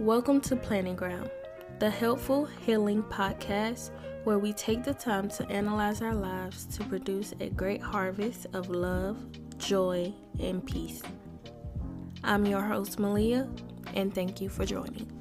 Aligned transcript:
Welcome 0.00 0.40
to 0.40 0.56
Planting 0.56 0.96
Ground, 0.96 1.30
the 1.78 1.88
helpful 1.88 2.46
healing 2.46 3.04
podcast 3.04 3.90
where 4.24 4.40
we 4.40 4.52
take 4.52 4.82
the 4.82 4.92
time 4.92 5.28
to 5.28 5.48
analyze 5.48 6.02
our 6.02 6.16
lives 6.16 6.66
to 6.76 6.84
produce 6.86 7.32
a 7.38 7.48
great 7.50 7.80
harvest 7.80 8.48
of 8.54 8.70
love, 8.70 9.16
joy, 9.56 10.12
and 10.40 10.66
peace. 10.66 11.00
I'm 12.24 12.44
your 12.44 12.62
host, 12.62 12.98
Malia, 12.98 13.48
and 13.94 14.12
thank 14.12 14.40
you 14.40 14.48
for 14.48 14.64
joining. 14.64 15.13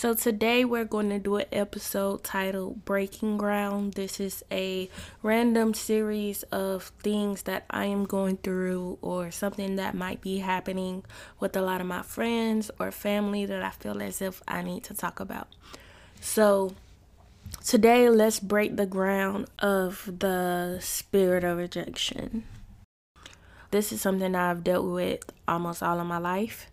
So, 0.00 0.14
today 0.14 0.64
we're 0.64 0.86
going 0.86 1.10
to 1.10 1.18
do 1.18 1.36
an 1.36 1.44
episode 1.52 2.24
titled 2.24 2.86
Breaking 2.86 3.36
Ground. 3.36 3.92
This 3.92 4.18
is 4.18 4.42
a 4.50 4.88
random 5.22 5.74
series 5.74 6.42
of 6.44 6.84
things 7.02 7.42
that 7.42 7.66
I 7.68 7.84
am 7.84 8.06
going 8.06 8.38
through 8.38 8.96
or 9.02 9.30
something 9.30 9.76
that 9.76 9.94
might 9.94 10.22
be 10.22 10.38
happening 10.38 11.04
with 11.38 11.54
a 11.54 11.60
lot 11.60 11.82
of 11.82 11.86
my 11.86 12.00
friends 12.00 12.70
or 12.80 12.90
family 12.90 13.44
that 13.44 13.62
I 13.62 13.68
feel 13.68 14.00
as 14.00 14.22
if 14.22 14.42
I 14.48 14.62
need 14.62 14.84
to 14.84 14.94
talk 14.94 15.20
about. 15.20 15.48
So, 16.18 16.72
today 17.62 18.08
let's 18.08 18.40
break 18.40 18.76
the 18.76 18.86
ground 18.86 19.48
of 19.58 20.10
the 20.20 20.78
spirit 20.80 21.44
of 21.44 21.58
rejection. 21.58 22.44
This 23.70 23.92
is 23.92 24.00
something 24.00 24.34
I've 24.34 24.64
dealt 24.64 24.86
with 24.86 25.30
almost 25.46 25.82
all 25.82 26.00
of 26.00 26.06
my 26.06 26.16
life 26.16 26.70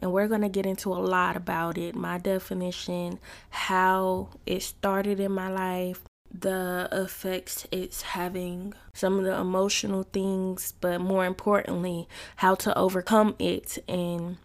and 0.00 0.12
we're 0.12 0.28
going 0.28 0.40
to 0.42 0.48
get 0.48 0.66
into 0.66 0.92
a 0.92 0.94
lot 0.94 1.36
about 1.36 1.78
it 1.78 1.94
my 1.94 2.18
definition, 2.18 3.18
how 3.50 4.28
it 4.46 4.62
started 4.62 5.20
in 5.20 5.32
my 5.32 5.50
life, 5.50 6.02
the 6.32 6.88
effects 6.90 7.66
it's 7.70 8.02
having, 8.02 8.74
some 8.92 9.18
of 9.18 9.24
the 9.24 9.34
emotional 9.34 10.02
things, 10.02 10.74
but 10.80 11.00
more 11.00 11.24
importantly, 11.24 12.08
how 12.36 12.54
to 12.56 12.76
overcome 12.76 13.36
it 13.38 13.78
and 13.88 14.36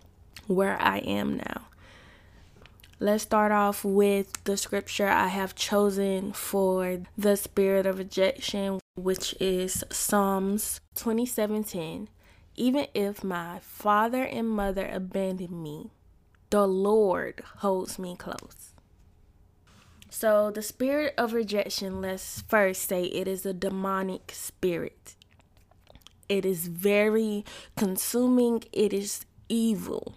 where 0.47 0.79
I 0.81 0.99
am 0.99 1.37
now. 1.37 1.67
Let's 3.01 3.23
start 3.23 3.53
off 3.53 3.85
with 3.85 4.43
the 4.43 4.57
scripture 4.57 5.07
I 5.07 5.27
have 5.27 5.55
chosen 5.55 6.33
for 6.33 6.99
the 7.17 7.37
spirit 7.37 7.85
of 7.85 7.97
rejection, 7.97 8.81
which 8.95 9.33
is 9.39 9.85
Psalms 9.89 10.81
27:10. 10.95 12.09
Even 12.59 12.87
if 12.93 13.23
my 13.23 13.59
father 13.61 14.21
and 14.21 14.49
mother 14.49 14.85
abandon 14.85 15.63
me, 15.63 15.91
the 16.49 16.67
Lord 16.67 17.41
holds 17.59 17.97
me 17.97 18.17
close. 18.17 18.73
So, 20.09 20.51
the 20.51 20.61
spirit 20.61 21.13
of 21.17 21.31
rejection, 21.31 22.01
let's 22.01 22.41
first 22.49 22.81
say 22.81 23.03
it 23.03 23.29
is 23.29 23.45
a 23.45 23.53
demonic 23.53 24.33
spirit. 24.35 25.15
It 26.27 26.43
is 26.43 26.67
very 26.67 27.45
consuming, 27.77 28.65
it 28.73 28.91
is 28.91 29.25
evil. 29.47 30.15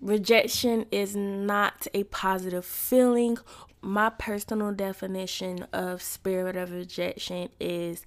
Rejection 0.00 0.86
is 0.90 1.14
not 1.14 1.86
a 1.92 2.04
positive 2.04 2.64
feeling. 2.64 3.36
My 3.82 4.08
personal 4.08 4.72
definition 4.72 5.66
of 5.74 6.00
spirit 6.00 6.56
of 6.56 6.72
rejection 6.72 7.50
is 7.60 8.06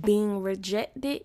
being 0.00 0.40
rejected 0.40 1.24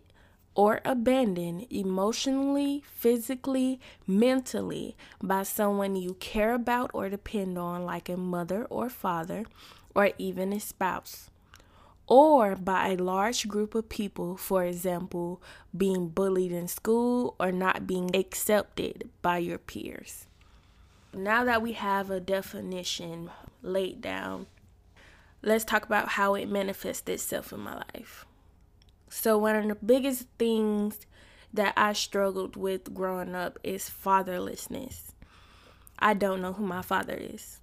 or 0.57 0.81
abandoned 0.83 1.67
emotionally, 1.69 2.83
physically, 2.91 3.79
mentally 4.07 4.97
by 5.21 5.43
someone 5.43 5.95
you 5.95 6.15
care 6.15 6.55
about 6.55 6.89
or 6.95 7.09
depend 7.09 7.59
on, 7.59 7.85
like 7.85 8.09
a 8.09 8.17
mother 8.17 8.65
or 8.65 8.89
father, 8.89 9.45
or 9.93 10.09
even 10.17 10.51
a 10.51 10.59
spouse, 10.59 11.29
or 12.07 12.55
by 12.55 12.87
a 12.87 12.97
large 12.97 13.47
group 13.47 13.75
of 13.75 13.87
people, 13.87 14.35
for 14.35 14.63
example, 14.63 15.39
being 15.77 16.07
bullied 16.07 16.51
in 16.51 16.67
school 16.67 17.35
or 17.39 17.51
not 17.51 17.85
being 17.85 18.15
accepted 18.15 19.07
by 19.21 19.37
your 19.37 19.59
peers. 19.59 20.25
Now 21.13 21.43
that 21.43 21.61
we 21.61 21.73
have 21.73 22.09
a 22.09 22.19
definition 22.19 23.29
laid 23.61 24.01
down, 24.01 24.47
let's 25.43 25.65
talk 25.65 25.85
about 25.85 26.09
how 26.09 26.33
it 26.33 26.49
manifests 26.49 27.07
itself 27.07 27.53
in 27.53 27.59
my 27.59 27.83
life. 27.93 28.26
So, 29.19 29.35
one 29.39 29.55
of 29.55 29.67
the 29.67 29.73
biggest 29.73 30.27
things 30.37 31.07
that 31.51 31.73
I 31.75 31.93
struggled 31.93 32.55
with 32.55 32.93
growing 32.93 33.33
up 33.33 33.57
is 33.63 33.89
fatherlessness. 33.89 35.15
I 35.97 36.13
don't 36.13 36.39
know 36.39 36.53
who 36.53 36.63
my 36.63 36.83
father 36.83 37.15
is. 37.19 37.59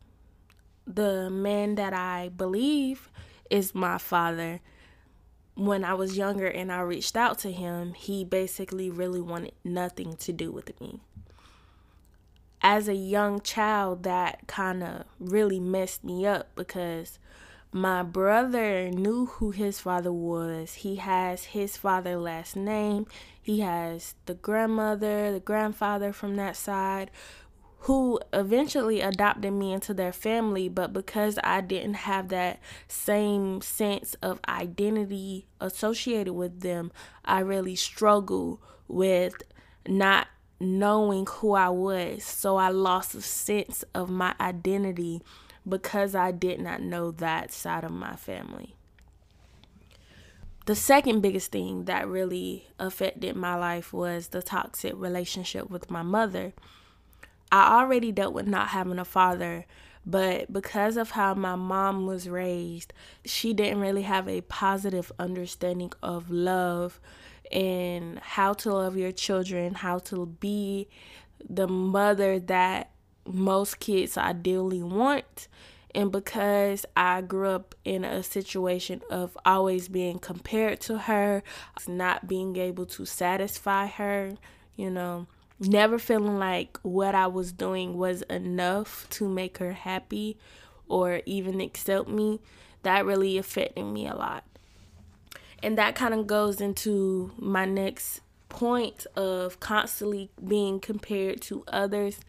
The 0.85 1.31
man 1.31 1.77
that 1.77 1.95
I 1.95 2.31
believe 2.37 3.09
is 3.51 3.73
my 3.73 3.99
father, 3.99 4.63
when 5.55 5.85
I 5.85 5.95
was 5.95 6.19
younger 6.19 6.49
and 6.49 6.73
I 6.73 6.81
reached 6.81 7.17
out 7.17 7.39
to 7.41 7.53
him, 7.53 7.95
he 7.95 8.25
basically 8.25 8.91
really 8.91 9.21
wanted 9.21 9.53
nothing 9.63 10.17
to 10.17 10.33
do 10.33 10.51
with 10.51 10.79
me. 10.81 11.03
As 12.63 12.89
a 12.89 12.95
young 12.95 13.41
child, 13.41 14.03
that 14.03 14.49
kind 14.49 14.83
of 14.83 15.05
really 15.21 15.61
messed 15.61 16.03
me 16.03 16.27
up 16.27 16.49
because 16.57 17.21
my 17.75 18.05
brother 18.05 18.89
knew 18.89 19.27
who 19.27 19.51
his 19.51 19.81
father 19.81 20.13
was. 20.13 20.75
He 20.75 20.95
has 20.95 21.47
his 21.47 21.77
father 21.77 22.17
last 22.17 22.55
name. 22.55 23.05
He 23.43 23.61
has 23.61 24.15
the 24.27 24.35
grandmother, 24.35 25.33
the 25.33 25.41
grandfather 25.41 26.13
from 26.13 26.37
that 26.37 26.55
side 26.55 27.11
who 27.81 28.21
eventually 28.33 29.01
adopted 29.01 29.53
me 29.53 29.73
into 29.73 29.93
their 29.93 30.13
family, 30.13 30.69
but 30.69 30.93
because 30.93 31.37
I 31.43 31.63
didn't 31.63 31.95
have 31.95 32.29
that 32.29 32.61
same 32.87 33.61
sense 33.61 34.15
of 34.23 34.39
identity 34.49 35.49
associated 35.61 36.35
with 36.35 36.61
them, 36.61 36.93
I 37.25 37.41
really 37.41 37.75
struggled 37.75 38.61
with 38.87 39.35
not 39.89 40.29
knowing 40.61 41.27
who 41.27 41.55
I 41.55 41.71
was. 41.71 42.23
So 42.23 42.57
I 42.57 42.69
lost 42.69 43.17
a 43.17 43.21
sense 43.21 43.83
of 43.97 44.11
my 44.11 44.37
identity 44.41 45.23
because 45.69 46.15
I 46.15 46.31
did 46.31 46.61
not 46.61 46.83
know 46.83 47.11
that 47.13 47.53
side 47.53 47.85
of 47.85 47.93
my 47.93 48.17
family. 48.17 48.75
The 50.67 50.75
second 50.75 51.21
biggest 51.21 51.53
thing 51.53 51.85
that 51.85 52.09
really 52.09 52.69
affected 52.79 53.37
my 53.37 53.55
life 53.55 53.93
was 53.93 54.29
the 54.29 54.43
toxic 54.43 54.95
relationship 54.97 55.69
with 55.69 55.91
my 55.91 56.03
mother. 56.03 56.55
I 57.53 57.81
already 57.81 58.13
dealt 58.13 58.33
with 58.33 58.47
not 58.47 58.69
having 58.69 58.99
a 58.99 59.05
father, 59.05 59.67
but 60.07 60.51
because 60.53 60.97
of 60.97 61.11
how 61.11 61.35
my 61.35 61.55
mom 61.55 62.07
was 62.07 62.29
raised, 62.29 62.95
she 63.27 63.53
didn't 63.53 63.81
really 63.81 64.03
have 64.03 64.27
a 64.27 64.41
positive 64.43 65.13
understanding 65.19 65.93
of 66.03 66.31
love 66.31 66.99
and 67.53 68.19
how 68.21 68.55
to 68.55 68.73
love 68.73 68.97
your 68.97 69.13
children, 69.13 69.75
how 69.75 69.99
to 69.99 70.27
be 70.27 70.89
the 71.47 71.69
mother 71.69 72.39
that 72.39 72.91
most 73.27 73.81
kids 73.81 74.17
ideally 74.17 74.83
want. 74.83 75.49
And 75.95 76.11
because 76.11 76.85
I 76.97 77.21
grew 77.21 77.49
up 77.51 77.75
in 77.85 78.05
a 78.05 78.23
situation 78.23 79.01
of 79.11 79.39
always 79.45 79.89
being 79.89 80.19
compared 80.19 80.81
to 80.83 80.99
her, 80.99 81.43
not 81.87 82.27
being 82.27 82.57
able 82.57 82.87
to 82.87 83.05
satisfy 83.05 83.87
her, 83.87 84.33
you 84.75 84.91
know, 84.91 85.29
never 85.61 85.99
feeling 85.99 86.39
like 86.39 86.79
what 86.83 87.15
I 87.15 87.29
was 87.29 87.53
doing 87.53 87.97
was 87.97 88.23
enough 88.23 89.07
to 89.11 89.29
make 89.29 89.59
her 89.59 89.73
happy 89.73 90.37
or 90.89 91.21
even 91.27 91.61
accept 91.61 92.09
me, 92.09 92.41
that 92.83 93.07
really 93.07 93.39
affected 93.39 93.85
me 93.85 94.09
a 94.09 94.15
lot. 94.15 94.45
And 95.63 95.79
that 95.79 95.95
kind 95.95 96.13
of 96.13 96.27
goes 96.27 96.61
into 96.61 97.33
my 97.39 97.65
next 97.65 98.21
point 98.49 99.07
of 99.17 99.59
constantly 99.61 100.31
being 100.47 100.79
compared 100.79 101.41
to 101.41 101.65
others 101.69 102.21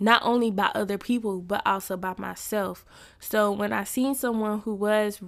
not 0.00 0.22
only 0.24 0.50
by 0.50 0.70
other 0.74 0.98
people 0.98 1.40
but 1.40 1.62
also 1.64 1.96
by 1.96 2.14
myself. 2.18 2.84
So 3.20 3.52
when 3.52 3.72
I 3.72 3.84
seen 3.84 4.14
someone 4.14 4.60
who 4.60 4.74
was 4.74 5.20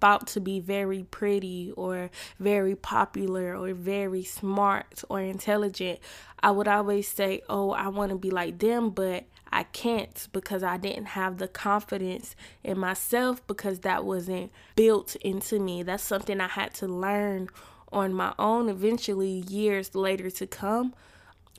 thought 0.00 0.26
to 0.28 0.40
be 0.40 0.60
very 0.60 1.04
pretty 1.04 1.72
or 1.76 2.10
very 2.38 2.76
popular 2.76 3.56
or 3.56 3.74
very 3.74 4.22
smart 4.24 5.02
or 5.08 5.20
intelligent, 5.20 5.98
I 6.42 6.50
would 6.50 6.68
always 6.68 7.08
say, 7.08 7.42
"Oh, 7.48 7.70
I 7.70 7.88
want 7.88 8.10
to 8.10 8.18
be 8.18 8.30
like 8.30 8.58
them," 8.58 8.90
but 8.90 9.24
I 9.52 9.64
can't 9.64 10.28
because 10.32 10.62
I 10.62 10.76
didn't 10.76 11.06
have 11.06 11.38
the 11.38 11.48
confidence 11.48 12.34
in 12.64 12.78
myself 12.78 13.46
because 13.46 13.80
that 13.80 14.04
wasn't 14.04 14.50
built 14.76 15.14
into 15.16 15.60
me. 15.60 15.82
That's 15.82 16.02
something 16.02 16.40
I 16.40 16.48
had 16.48 16.74
to 16.74 16.86
learn 16.86 17.48
on 17.92 18.14
my 18.14 18.34
own 18.38 18.68
eventually 18.68 19.44
years 19.48 19.94
later 19.94 20.30
to 20.30 20.46
come 20.46 20.94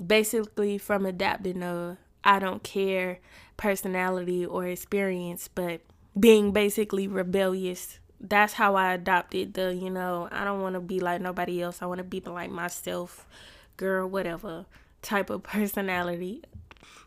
basically 0.06 0.80
from 0.80 1.06
adapting 1.06 1.62
a 1.62 1.98
I 2.24 2.40
don't 2.40 2.64
care 2.64 3.20
personality 3.58 4.46
or 4.46 4.66
experience, 4.68 5.48
but 5.54 5.82
being 6.20 6.52
basically 6.52 7.08
rebellious. 7.08 8.00
That's 8.20 8.54
how 8.54 8.76
I 8.76 8.94
adopted 8.94 9.54
the, 9.54 9.74
you 9.76 9.90
know, 9.90 10.30
I 10.32 10.44
don't 10.46 10.62
want 10.62 10.76
to 10.76 10.80
be 10.82 11.00
like 11.00 11.22
nobody 11.22 11.62
else. 11.62 11.82
I 11.82 11.86
want 11.88 11.98
to 12.00 12.04
be 12.06 12.22
like 12.22 12.50
myself, 12.50 13.28
girl, 13.78 14.08
whatever 14.08 14.66
type 15.02 15.30
of 15.30 15.44
personality. 15.56 16.42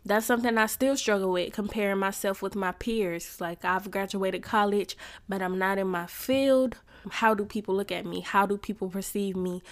that's 0.05 0.25
something 0.25 0.57
I 0.57 0.67
still 0.67 0.95
struggle 0.95 1.31
with, 1.31 1.53
comparing 1.53 1.97
myself 1.97 2.41
with 2.41 2.55
my 2.55 2.71
peers. 2.71 3.41
Like, 3.41 3.65
I've 3.65 3.91
graduated 3.91 4.43
college, 4.43 4.95
but 5.27 5.41
I'm 5.41 5.57
not 5.57 5.77
in 5.77 5.87
my 5.87 6.07
field. 6.07 6.77
How 7.09 7.33
do 7.33 7.45
people 7.45 7.75
look 7.75 7.91
at 7.91 8.05
me? 8.05 8.21
How 8.21 8.45
do 8.45 8.57
people 8.57 8.89
perceive 8.89 9.35
me? 9.35 9.63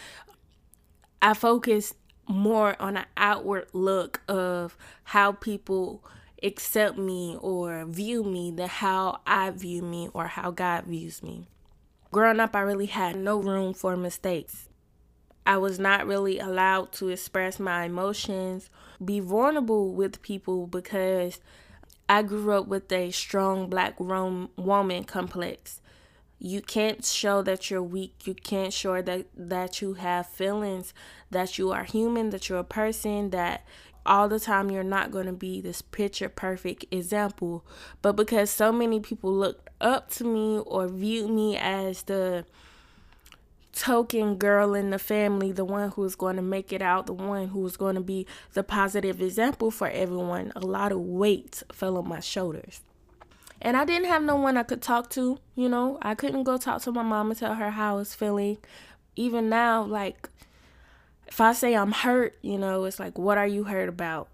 I 1.21 1.33
focus 1.33 1.93
more 2.27 2.75
on 2.79 2.97
an 2.97 3.05
outward 3.17 3.67
look 3.73 4.21
of 4.27 4.77
how 5.05 5.31
people 5.31 6.03
accept 6.43 6.97
me 6.97 7.37
or 7.39 7.85
view 7.85 8.23
me 8.23 8.51
than 8.51 8.69
how 8.69 9.21
I 9.25 9.51
view 9.51 9.81
me 9.81 10.09
or 10.13 10.27
how 10.27 10.51
God 10.51 10.85
views 10.85 11.23
me. 11.23 11.47
Growing 12.11 12.39
up, 12.39 12.55
I 12.55 12.61
really 12.61 12.85
had 12.85 13.15
no 13.15 13.37
room 13.37 13.73
for 13.73 13.97
mistakes. 13.97 14.69
I 15.45 15.57
was 15.57 15.77
not 15.77 16.07
really 16.07 16.39
allowed 16.39 16.91
to 16.93 17.09
express 17.09 17.59
my 17.59 17.85
emotions, 17.85 18.69
be 19.03 19.19
vulnerable 19.19 19.93
with 19.93 20.21
people 20.21 20.65
because 20.65 21.39
I 22.09 22.23
grew 22.23 22.51
up 22.53 22.67
with 22.67 22.91
a 22.91 23.11
strong 23.11 23.69
black 23.69 23.99
woman 23.99 25.03
complex. 25.03 25.81
You 26.39 26.61
can't 26.61 27.03
show 27.03 27.41
that 27.43 27.69
you're 27.69 27.81
weak. 27.81 28.25
You 28.25 28.35
can't 28.35 28.73
show 28.73 29.01
that 29.01 29.25
that 29.35 29.81
you 29.81 29.93
have 29.93 30.27
feelings, 30.27 30.93
that 31.31 31.57
you 31.57 31.71
are 31.71 31.83
human, 31.83 32.29
that 32.31 32.49
you're 32.49 32.59
a 32.59 32.63
person, 32.63 33.29
that 33.29 33.65
all 34.05 34.29
the 34.29 34.39
time 34.39 34.69
you're 34.69 34.83
not 34.83 35.11
going 35.11 35.25
to 35.25 35.33
be 35.33 35.61
this 35.61 35.81
picture 35.81 36.29
perfect 36.29 36.85
example. 36.91 37.65
But 38.01 38.13
because 38.13 38.49
so 38.49 38.71
many 38.71 38.99
people 38.99 39.33
looked 39.33 39.69
up 39.81 40.09
to 40.11 40.23
me 40.23 40.59
or 40.59 40.87
viewed 40.87 41.31
me 41.31 41.57
as 41.57 42.03
the 42.03 42.45
token 43.73 44.35
girl 44.35 44.73
in 44.73 44.89
the 44.89 44.99
family, 44.99 45.51
the 45.51 45.65
one 45.65 45.91
who 45.91 46.03
is 46.05 46.15
going 46.15 46.37
to 46.37 46.41
make 46.41 46.71
it 46.71 46.81
out, 46.81 47.07
the 47.07 47.13
one 47.13 47.49
who 47.49 47.65
is 47.65 47.77
going 47.77 47.95
to 47.95 48.01
be 48.01 48.25
the 48.53 48.63
positive 48.63 49.21
example 49.21 49.69
for 49.69 49.89
everyone, 49.89 50.51
a 50.55 50.61
lot 50.61 50.91
of 50.91 50.99
weight 50.99 51.63
fell 51.71 51.97
on 51.97 52.07
my 52.07 52.19
shoulders. 52.19 52.81
And 53.61 53.75
I 53.77 53.85
didn't 53.85 54.07
have 54.07 54.23
no 54.23 54.35
one 54.35 54.57
I 54.57 54.63
could 54.63 54.81
talk 54.81 55.09
to, 55.11 55.39
you 55.55 55.69
know. 55.69 55.97
I 56.01 56.15
couldn't 56.15 56.43
go 56.43 56.57
talk 56.57 56.81
to 56.83 56.91
my 56.91 57.03
mom 57.03 57.29
and 57.29 57.39
tell 57.39 57.55
her 57.55 57.71
how 57.71 57.93
I 57.93 57.97
was 57.97 58.13
feeling. 58.13 58.57
Even 59.15 59.49
now, 59.49 59.83
like, 59.83 60.29
if 61.27 61.41
I 61.41 61.53
say 61.53 61.75
I'm 61.75 61.91
hurt, 61.91 62.37
you 62.41 62.57
know, 62.57 62.83
it's 62.85 62.99
like, 62.99 63.17
what 63.17 63.37
are 63.37 63.47
you 63.47 63.63
hurt 63.63 63.89
about? 63.89 64.27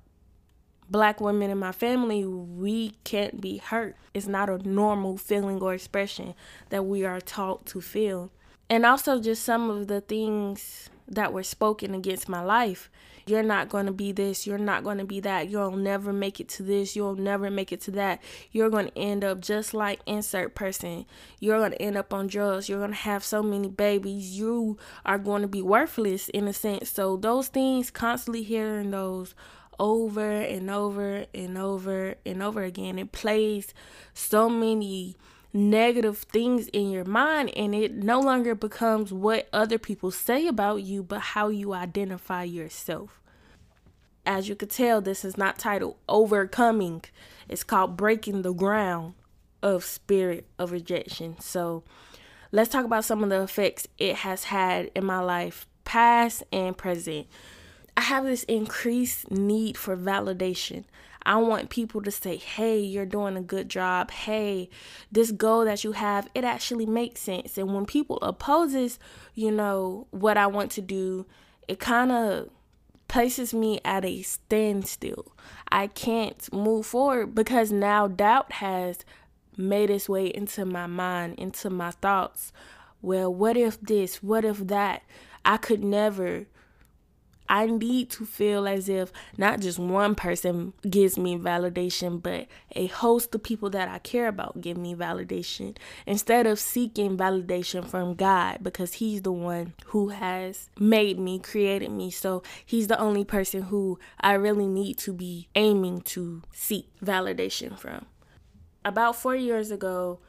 Black 0.89 1.21
women 1.21 1.49
in 1.49 1.57
my 1.57 1.71
family, 1.71 2.25
we 2.25 2.95
can't 3.03 3.39
be 3.39 3.57
hurt. 3.57 3.95
It's 4.13 4.27
not 4.27 4.49
a 4.49 4.57
normal 4.67 5.17
feeling 5.17 5.61
or 5.61 5.73
expression 5.73 6.33
that 6.69 6.85
we 6.85 7.05
are 7.05 7.21
taught 7.21 7.65
to 7.67 7.79
feel. 7.79 8.31
And 8.69 8.85
also, 8.85 9.21
just 9.21 9.43
some 9.43 9.69
of 9.69 9.87
the 9.87 10.01
things 10.01 10.89
that 11.07 11.31
were 11.31 11.43
spoken 11.43 11.93
against 11.93 12.27
my 12.27 12.41
life. 12.41 12.89
You're 13.25 13.43
not 13.43 13.69
going 13.69 13.85
to 13.85 13.91
be 13.91 14.11
this. 14.11 14.45
You're 14.45 14.57
not 14.57 14.83
going 14.83 14.97
to 14.97 15.05
be 15.05 15.19
that. 15.21 15.49
You'll 15.49 15.71
never 15.71 16.11
make 16.13 16.39
it 16.39 16.49
to 16.49 16.63
this. 16.63 16.95
You'll 16.95 17.15
never 17.15 17.49
make 17.49 17.71
it 17.71 17.81
to 17.81 17.91
that. 17.91 18.21
You're 18.51 18.69
going 18.69 18.87
to 18.87 18.97
end 18.97 19.23
up 19.23 19.41
just 19.41 19.73
like 19.73 20.01
insert 20.05 20.55
person. 20.55 21.05
You're 21.39 21.59
going 21.59 21.71
to 21.71 21.81
end 21.81 21.97
up 21.97 22.13
on 22.13 22.27
drugs. 22.27 22.69
You're 22.69 22.79
going 22.79 22.91
to 22.91 22.97
have 22.97 23.23
so 23.23 23.41
many 23.43 23.69
babies. 23.69 24.37
You 24.37 24.77
are 25.05 25.17
going 25.17 25.41
to 25.41 25.47
be 25.47 25.61
worthless 25.61 26.29
in 26.29 26.47
a 26.47 26.53
sense. 26.53 26.89
So, 26.89 27.17
those 27.17 27.47
things, 27.47 27.91
constantly 27.91 28.43
hearing 28.43 28.91
those 28.91 29.35
over 29.79 30.29
and 30.29 30.69
over 30.69 31.25
and 31.33 31.57
over 31.57 32.15
and 32.25 32.43
over 32.43 32.63
again, 32.63 32.99
it 32.99 33.11
plays 33.11 33.73
so 34.13 34.47
many 34.49 35.15
negative 35.53 36.19
things 36.19 36.67
in 36.69 36.89
your 36.89 37.03
mind 37.03 37.49
and 37.55 37.75
it 37.75 37.93
no 37.93 38.19
longer 38.19 38.55
becomes 38.55 39.11
what 39.11 39.49
other 39.51 39.77
people 39.77 40.11
say 40.11 40.47
about 40.47 40.77
you 40.83 41.03
but 41.03 41.19
how 41.19 41.49
you 41.49 41.73
identify 41.73 42.43
yourself. 42.43 43.21
As 44.25 44.47
you 44.47 44.55
could 44.55 44.69
tell 44.69 45.01
this 45.01 45.25
is 45.25 45.37
not 45.37 45.57
titled 45.57 45.97
overcoming. 46.07 47.03
It's 47.49 47.63
called 47.63 47.97
breaking 47.97 48.43
the 48.43 48.53
ground 48.53 49.15
of 49.61 49.83
spirit 49.83 50.47
of 50.57 50.71
rejection. 50.71 51.39
So 51.39 51.83
let's 52.51 52.69
talk 52.69 52.85
about 52.85 53.05
some 53.05 53.23
of 53.23 53.29
the 53.29 53.41
effects 53.41 53.87
it 53.97 54.17
has 54.17 54.45
had 54.45 54.91
in 54.95 55.05
my 55.05 55.19
life 55.19 55.67
past 55.83 56.43
and 56.51 56.77
present. 56.77 57.27
I 57.97 58.01
have 58.01 58.23
this 58.23 58.43
increased 58.43 59.29
need 59.29 59.77
for 59.77 59.97
validation 59.97 60.85
I 61.23 61.37
want 61.37 61.69
people 61.69 62.01
to 62.01 62.11
say, 62.11 62.37
hey, 62.37 62.79
you're 62.79 63.05
doing 63.05 63.37
a 63.37 63.41
good 63.41 63.69
job. 63.69 64.11
Hey, 64.11 64.69
this 65.11 65.31
goal 65.31 65.65
that 65.65 65.83
you 65.83 65.91
have, 65.91 66.27
it 66.33 66.43
actually 66.43 66.85
makes 66.85 67.21
sense. 67.21 67.57
And 67.57 67.73
when 67.73 67.85
people 67.85 68.17
opposes, 68.21 68.99
you 69.35 69.51
know, 69.51 70.07
what 70.11 70.37
I 70.37 70.47
want 70.47 70.71
to 70.71 70.81
do, 70.81 71.25
it 71.67 71.79
kind 71.79 72.11
of 72.11 72.49
places 73.07 73.53
me 73.53 73.79
at 73.83 74.05
a 74.05 74.21
standstill. 74.21 75.33
I 75.71 75.87
can't 75.87 76.51
move 76.53 76.85
forward 76.85 77.35
because 77.35 77.71
now 77.71 78.07
doubt 78.07 78.53
has 78.53 78.99
made 79.57 79.89
its 79.89 80.07
way 80.07 80.27
into 80.27 80.65
my 80.65 80.87
mind, 80.87 81.35
into 81.37 81.69
my 81.69 81.91
thoughts. 81.91 82.53
Well, 83.01 83.33
what 83.33 83.57
if 83.57 83.79
this? 83.81 84.23
What 84.23 84.45
if 84.45 84.59
that? 84.67 85.03
I 85.43 85.57
could 85.57 85.83
never 85.83 86.45
I 87.51 87.65
need 87.65 88.09
to 88.11 88.25
feel 88.25 88.65
as 88.65 88.87
if 88.87 89.11
not 89.37 89.59
just 89.59 89.77
one 89.77 90.15
person 90.15 90.71
gives 90.89 91.17
me 91.17 91.37
validation, 91.37 92.23
but 92.23 92.47
a 92.77 92.87
host 92.87 93.35
of 93.35 93.43
people 93.43 93.69
that 93.71 93.89
I 93.89 93.99
care 93.99 94.29
about 94.29 94.61
give 94.61 94.77
me 94.77 94.95
validation 94.95 95.75
instead 96.05 96.47
of 96.47 96.59
seeking 96.59 97.17
validation 97.17 97.85
from 97.85 98.15
God 98.15 98.59
because 98.63 98.93
He's 98.93 99.23
the 99.23 99.33
one 99.33 99.73
who 99.87 100.09
has 100.09 100.69
made 100.79 101.19
me, 101.19 101.39
created 101.39 101.91
me. 101.91 102.09
So 102.09 102.41
He's 102.65 102.87
the 102.87 102.97
only 102.97 103.25
person 103.25 103.63
who 103.63 103.99
I 104.21 104.31
really 104.35 104.67
need 104.67 104.97
to 104.99 105.11
be 105.11 105.49
aiming 105.53 106.03
to 106.03 106.43
seek 106.53 106.87
validation 107.03 107.77
from. 107.77 108.05
About 108.85 109.17
four 109.17 109.35
years 109.35 109.71
ago, 109.71 110.19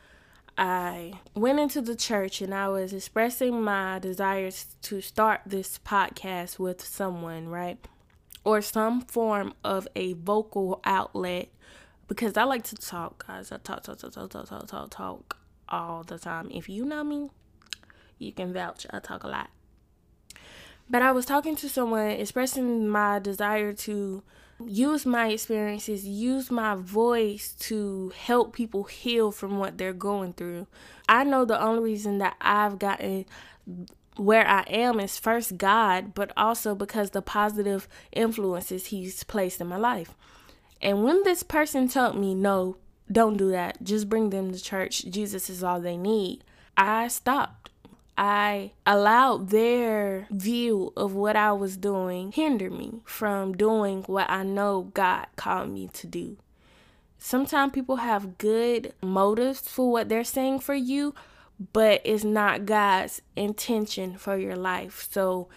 I 0.56 1.20
went 1.34 1.58
into 1.58 1.80
the 1.80 1.96
church 1.96 2.40
and 2.40 2.54
I 2.54 2.68
was 2.68 2.92
expressing 2.92 3.62
my 3.62 3.98
desires 3.98 4.76
to 4.82 5.00
start 5.00 5.40
this 5.46 5.78
podcast 5.78 6.58
with 6.58 6.84
someone, 6.84 7.48
right? 7.48 7.78
Or 8.44 8.60
some 8.60 9.00
form 9.02 9.54
of 9.64 9.88
a 9.96 10.12
vocal 10.14 10.80
outlet 10.84 11.48
because 12.08 12.36
I 12.36 12.44
like 12.44 12.64
to 12.64 12.76
talk, 12.76 13.26
guys. 13.26 13.50
I 13.52 13.56
talk, 13.56 13.82
talk, 13.82 13.98
talk, 13.98 14.12
talk, 14.12 14.30
talk, 14.30 14.48
talk, 14.48 14.66
talk, 14.66 14.90
talk 14.90 15.36
all 15.68 16.02
the 16.02 16.18
time. 16.18 16.50
If 16.52 16.68
you 16.68 16.84
know 16.84 17.02
me, 17.02 17.30
you 18.18 18.32
can 18.32 18.52
vouch. 18.52 18.86
I 18.90 18.98
talk 18.98 19.24
a 19.24 19.28
lot. 19.28 19.48
But 20.90 21.00
I 21.00 21.12
was 21.12 21.24
talking 21.24 21.56
to 21.56 21.68
someone 21.68 22.10
expressing 22.10 22.86
my 22.88 23.18
desire 23.18 23.72
to 23.72 24.22
use 24.68 25.06
my 25.06 25.28
experiences, 25.28 26.06
use 26.06 26.50
my 26.50 26.74
voice 26.74 27.54
to 27.60 28.12
help 28.16 28.54
people 28.54 28.84
heal 28.84 29.30
from 29.30 29.58
what 29.58 29.78
they're 29.78 29.92
going 29.92 30.32
through. 30.32 30.66
I 31.08 31.24
know 31.24 31.44
the 31.44 31.60
only 31.60 31.82
reason 31.82 32.18
that 32.18 32.36
I've 32.40 32.78
gotten 32.78 33.26
where 34.16 34.46
I 34.46 34.62
am 34.62 35.00
is 35.00 35.18
first 35.18 35.56
God, 35.56 36.14
but 36.14 36.32
also 36.36 36.74
because 36.74 37.10
the 37.10 37.22
positive 37.22 37.88
influences 38.12 38.86
He's 38.86 39.24
placed 39.24 39.60
in 39.60 39.66
my 39.66 39.76
life. 39.76 40.14
And 40.80 41.04
when 41.04 41.22
this 41.22 41.42
person 41.42 41.88
told 41.88 42.16
me, 42.16 42.34
no, 42.34 42.76
don't 43.10 43.36
do 43.36 43.50
that, 43.50 43.82
just 43.82 44.08
bring 44.08 44.30
them 44.30 44.52
to 44.52 44.62
church, 44.62 45.04
Jesus 45.04 45.48
is 45.48 45.62
all 45.62 45.80
they 45.80 45.96
need, 45.96 46.44
I 46.76 47.08
stopped. 47.08 47.70
I 48.16 48.72
allowed 48.86 49.48
their 49.50 50.26
view 50.30 50.92
of 50.96 51.14
what 51.14 51.36
I 51.36 51.52
was 51.52 51.76
doing 51.76 52.32
hinder 52.32 52.70
me 52.70 53.00
from 53.04 53.52
doing 53.54 54.02
what 54.02 54.28
I 54.30 54.42
know 54.42 54.90
God 54.94 55.26
called 55.36 55.70
me 55.70 55.88
to 55.94 56.06
do. 56.06 56.36
Sometimes 57.18 57.72
people 57.72 57.96
have 57.96 58.36
good 58.36 58.92
motives 59.00 59.60
for 59.60 59.90
what 59.90 60.08
they're 60.08 60.24
saying 60.24 60.60
for 60.60 60.74
you, 60.74 61.14
but 61.72 62.00
it's 62.04 62.24
not 62.24 62.66
God's 62.66 63.22
intention 63.36 64.18
for 64.18 64.36
your 64.36 64.56
life. 64.56 65.08
So 65.10 65.48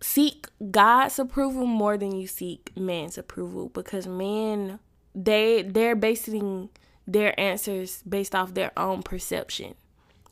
seek 0.00 0.46
God's 0.70 1.18
approval 1.18 1.66
more 1.66 1.98
than 1.98 2.12
you 2.12 2.26
seek 2.26 2.70
man's 2.76 3.18
approval 3.18 3.70
because 3.70 4.06
men 4.06 4.78
they 5.14 5.62
they're 5.62 5.96
basing 5.96 6.68
their 7.06 7.38
answers 7.40 8.02
based 8.08 8.34
off 8.34 8.54
their 8.54 8.70
own 8.78 9.02
perception. 9.02 9.74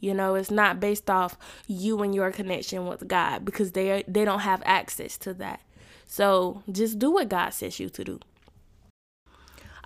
You 0.01 0.15
know, 0.15 0.35
it's 0.35 0.51
not 0.51 0.81
based 0.81 1.09
off 1.11 1.39
you 1.67 2.03
and 2.03 2.15
your 2.15 2.31
connection 2.31 2.87
with 2.87 3.09
God 3.09 3.45
because 3.45 3.73
they 3.73 4.05
they 4.07 4.25
don't 4.25 4.41
have 4.41 4.63
access 4.65 5.17
to 5.19 5.35
that. 5.35 5.61
So 6.07 6.63
just 6.71 6.99
do 6.99 7.11
what 7.11 7.29
God 7.29 7.51
says 7.51 7.81
you 7.81 7.89
to 7.91 8.05
do. 8.05 8.21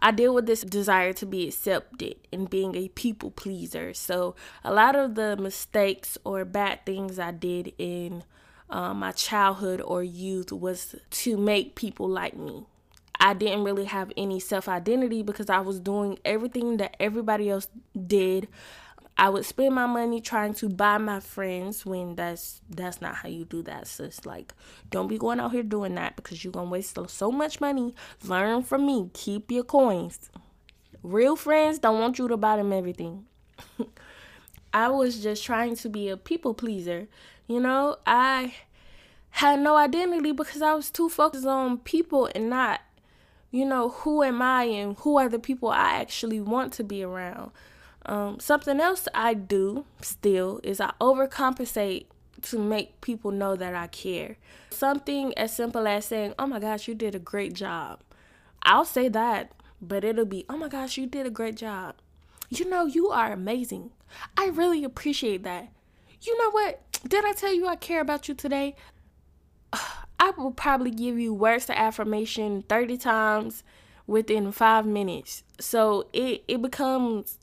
I 0.03 0.13
deal 0.13 0.35
with 0.35 0.47
this 0.47 0.63
desire 0.63 1.13
to 1.15 1.27
be 1.27 1.47
accepted 1.47 2.17
and 2.33 2.49
being 2.49 2.75
a 2.75 2.89
people 2.89 3.31
pleaser. 3.31 3.93
So 3.93 4.35
a 4.65 4.73
lot 4.73 4.97
of 4.97 5.15
the 5.15 5.37
mistakes 5.37 6.17
or 6.25 6.45
bad 6.45 6.87
things 6.87 7.19
I 7.19 7.33
did 7.33 7.75
in 7.77 8.25
uh, 8.71 8.95
my 8.95 9.13
childhood 9.13 9.81
or 9.81 10.03
youth 10.03 10.53
was 10.53 10.95
to 11.11 11.37
make 11.37 11.75
people 11.75 12.09
like 12.09 12.37
me. 12.37 12.65
I 13.23 13.35
didn't 13.35 13.65
really 13.65 13.85
have 13.85 14.11
any 14.17 14.41
self 14.41 14.69
identity 14.69 15.23
because 15.23 15.51
I 15.51 15.61
was 15.61 15.79
doing 15.79 16.19
everything 16.25 16.79
that 16.79 16.97
everybody 16.99 17.51
else 17.51 17.69
did. 18.07 18.49
I 19.21 19.29
would 19.29 19.45
spend 19.45 19.75
my 19.75 19.85
money 19.85 20.23
trying 20.23 20.55
to 20.55 20.69
buy 20.71 20.97
my 20.97 21.21
friends 21.21 21.85
when 21.85 22.15
that's 22.15 22.63
that's 22.71 23.03
not 23.03 23.17
how 23.17 23.29
you 23.29 23.45
do 23.45 23.61
that. 23.65 23.87
sis. 23.87 24.25
like 24.25 24.55
don't 24.89 25.09
be 25.09 25.19
going 25.19 25.39
out 25.39 25.53
here 25.53 25.63
doing 25.63 25.95
that 25.97 26.17
because 26.17 26.43
you're 26.43 26.55
gonna 26.55 26.71
waste 26.71 26.97
so 27.09 27.31
much 27.31 27.61
money. 27.61 27.95
Learn 28.25 28.63
from 28.63 28.87
me. 28.87 29.11
Keep 29.13 29.51
your 29.53 29.65
coins. 29.65 30.31
Real 31.03 31.37
friends 31.37 31.79
don't 31.79 32.01
want 32.01 32.19
you 32.19 32.29
to 32.29 32.39
buy 32.39 32.57
them 32.57 32.73
everything. 32.73 33.27
I 34.73 34.89
was 34.89 35.23
just 35.23 35.45
trying 35.45 35.77
to 35.77 35.91
be 35.91 36.09
a 36.09 36.17
people 36.17 36.55
pleaser. 36.55 37.07
You 37.47 37.61
know, 37.61 37.99
I 38.07 38.55
had 39.33 39.61
no 39.61 39.77
identity 39.77 40.33
because 40.33 40.63
I 40.63 40.73
was 40.73 40.91
too 40.91 41.11
focused 41.11 41.47
on 41.47 41.77
people 41.77 42.31
and 42.35 42.49
not, 42.49 42.81
you 43.51 43.67
know, 43.67 43.91
who 43.91 44.23
am 44.23 44.41
I 44.41 44.65
and 44.65 44.97
who 44.97 45.19
are 45.19 45.29
the 45.29 45.39
people 45.39 45.69
I 45.69 46.01
actually 46.01 46.41
want 46.41 46.73
to 46.75 46.85
be 46.85 47.03
around. 47.03 47.51
Um, 48.07 48.41
something 48.41 48.81
else 48.81 49.07
I 49.15 49.35
do 49.35 49.85
still 50.01 50.61
is 50.63 50.81
I 50.81 50.93
overcompensate 51.01 52.07
to 52.43 52.59
make 52.59 53.01
people 53.01 53.31
know 53.31 53.57
that 53.57 53.75
I 53.75 53.87
care. 53.87 54.37
Something 54.71 55.37
as 55.37 55.55
simple 55.55 55.87
as 55.87 56.07
saying, 56.07 56.35
Oh 56.39 56.47
my 56.47 56.59
gosh, 56.59 56.89
you 56.89 56.95
did 56.95 57.15
a 57.15 57.19
great 57.19 57.53
job. 57.53 58.01
I'll 58.63 58.85
say 58.85 59.09
that, 59.09 59.53
but 59.81 60.05
it'll 60.05 60.25
be, 60.25 60.45
Oh 60.49 60.57
my 60.57 60.69
gosh, 60.69 60.97
you 60.97 61.07
did 61.07 61.27
a 61.27 61.31
great 61.31 61.57
job. 61.57 61.97
You 62.49 62.69
know, 62.69 62.87
you 62.87 63.11
are 63.11 63.33
amazing. 63.33 63.91
I 64.37 64.49
really 64.49 64.83
appreciate 64.85 65.43
that. 65.45 65.69
You 66.23 66.37
know 66.39 66.51
what? 66.51 66.83
Did 67.07 67.25
I 67.25 67.33
tell 67.33 67.53
you 67.53 67.67
I 67.67 67.77
care 67.77 68.01
about 68.01 68.29
you 68.29 68.35
today? 68.35 68.75
I 69.73 70.33
will 70.37 70.51
probably 70.53 70.91
give 70.91 71.19
you 71.19 71.33
words 71.33 71.71
of 71.71 71.77
affirmation 71.77 72.63
30 72.69 72.99
times 72.99 73.63
within 74.07 74.53
five 74.53 74.85
minutes. 74.85 75.45
So 75.59 76.09
it, 76.13 76.43
it 76.49 76.61
becomes 76.61 77.39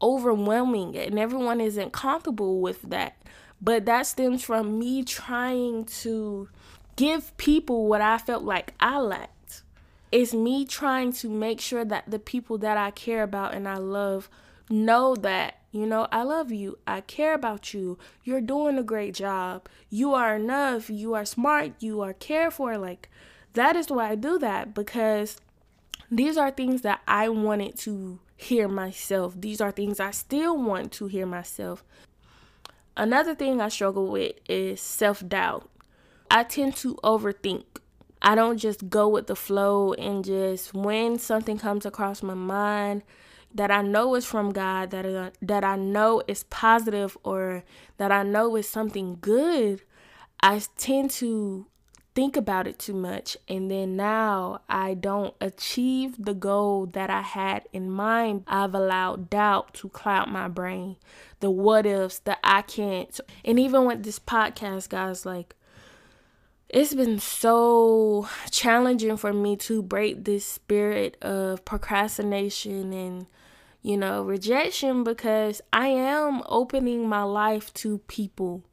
overwhelming 0.00 0.96
and 0.96 1.18
everyone 1.18 1.60
isn't 1.60 1.92
comfortable 1.92 2.60
with 2.60 2.82
that. 2.82 3.16
But 3.60 3.86
that 3.86 4.06
stems 4.06 4.44
from 4.44 4.78
me 4.78 5.02
trying 5.04 5.84
to 5.86 6.48
give 6.96 7.36
people 7.36 7.86
what 7.86 8.00
I 8.00 8.18
felt 8.18 8.44
like 8.44 8.74
I 8.80 8.98
lacked. 8.98 9.62
It's 10.10 10.32
me 10.32 10.64
trying 10.64 11.12
to 11.14 11.28
make 11.28 11.60
sure 11.60 11.84
that 11.84 12.10
the 12.10 12.18
people 12.18 12.58
that 12.58 12.76
I 12.78 12.90
care 12.92 13.22
about 13.22 13.54
and 13.54 13.68
I 13.68 13.76
love 13.76 14.30
know 14.70 15.16
that 15.16 15.58
you 15.70 15.86
know, 15.86 16.08
I 16.10 16.22
love 16.22 16.50
you. 16.50 16.78
I 16.86 17.02
care 17.02 17.34
about 17.34 17.74
you. 17.74 17.98
You're 18.24 18.40
doing 18.40 18.78
a 18.78 18.82
great 18.82 19.14
job. 19.14 19.68
You 19.90 20.14
are 20.14 20.36
enough. 20.36 20.88
You 20.88 21.14
are 21.14 21.26
smart. 21.26 21.72
You 21.80 22.00
are 22.00 22.14
cared 22.14 22.54
for. 22.54 22.78
Like, 22.78 23.10
that 23.52 23.76
is 23.76 23.90
why 23.90 24.10
I 24.10 24.14
do 24.14 24.38
that 24.38 24.72
because 24.72 25.36
these 26.10 26.38
are 26.38 26.50
things 26.50 26.82
that 26.82 27.02
I 27.06 27.28
wanted 27.28 27.76
to 27.80 28.18
hear 28.38 28.68
myself. 28.68 29.34
These 29.36 29.60
are 29.60 29.72
things 29.72 29.98
I 30.00 30.12
still 30.12 30.56
want 30.56 30.92
to 30.92 31.08
hear 31.08 31.26
myself. 31.26 31.84
Another 32.96 33.34
thing 33.34 33.60
I 33.60 33.68
struggle 33.68 34.06
with 34.06 34.32
is 34.48 34.80
self 34.80 35.26
doubt. 35.28 35.68
I 36.30 36.44
tend 36.44 36.76
to 36.76 36.94
overthink. 37.04 37.64
I 38.22 38.34
don't 38.34 38.58
just 38.58 38.88
go 38.88 39.08
with 39.08 39.26
the 39.26 39.36
flow 39.36 39.92
and 39.94 40.24
just 40.24 40.72
when 40.72 41.18
something 41.18 41.58
comes 41.58 41.84
across 41.84 42.22
my 42.22 42.34
mind, 42.34 43.02
that 43.54 43.70
I 43.70 43.82
know 43.82 44.14
is 44.14 44.24
from 44.24 44.52
God, 44.52 44.90
that 44.90 45.04
uh, 45.04 45.30
that 45.42 45.64
I 45.64 45.76
know 45.76 46.22
is 46.28 46.44
positive 46.44 47.16
or 47.24 47.64
that 47.96 48.12
I 48.12 48.22
know 48.22 48.56
is 48.56 48.68
something 48.68 49.18
good, 49.20 49.82
I 50.40 50.62
tend 50.76 51.10
to 51.12 51.66
think 52.18 52.36
about 52.36 52.66
it 52.66 52.80
too 52.80 52.94
much 52.94 53.36
and 53.46 53.70
then 53.70 53.94
now 53.94 54.60
I 54.68 54.94
don't 54.94 55.36
achieve 55.40 56.16
the 56.18 56.34
goal 56.34 56.86
that 56.86 57.10
I 57.10 57.22
had 57.22 57.68
in 57.72 57.88
mind. 57.88 58.42
I've 58.48 58.74
allowed 58.74 59.30
doubt 59.30 59.72
to 59.74 59.88
cloud 59.90 60.28
my 60.28 60.48
brain. 60.48 60.96
The 61.38 61.48
what 61.48 61.86
ifs, 61.86 62.18
the 62.18 62.36
I 62.42 62.62
can't. 62.62 63.20
And 63.44 63.60
even 63.60 63.84
with 63.84 64.02
this 64.02 64.18
podcast, 64.18 64.88
guys, 64.88 65.24
like 65.24 65.54
it's 66.68 66.92
been 66.92 67.20
so 67.20 68.28
challenging 68.50 69.16
for 69.16 69.32
me 69.32 69.54
to 69.58 69.80
break 69.80 70.24
this 70.24 70.44
spirit 70.44 71.16
of 71.22 71.64
procrastination 71.64 72.92
and 72.92 73.26
you 73.80 73.96
know, 73.96 74.24
rejection 74.24 75.04
because 75.04 75.60
I 75.72 75.86
am 75.86 76.42
opening 76.46 77.08
my 77.08 77.22
life 77.22 77.72
to 77.74 77.98
people. 78.08 78.64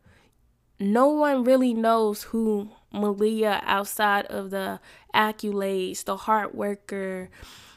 No 0.80 1.10
one 1.10 1.44
really 1.44 1.76
knows 1.76 2.24
who 2.24 2.72
Malia 2.96 3.62
outside 3.64 4.26
of 4.28 4.50
the 4.50 4.80
accolades, 5.14 6.04
the 6.04 6.18
hard 6.18 6.54
worker, 6.54 7.30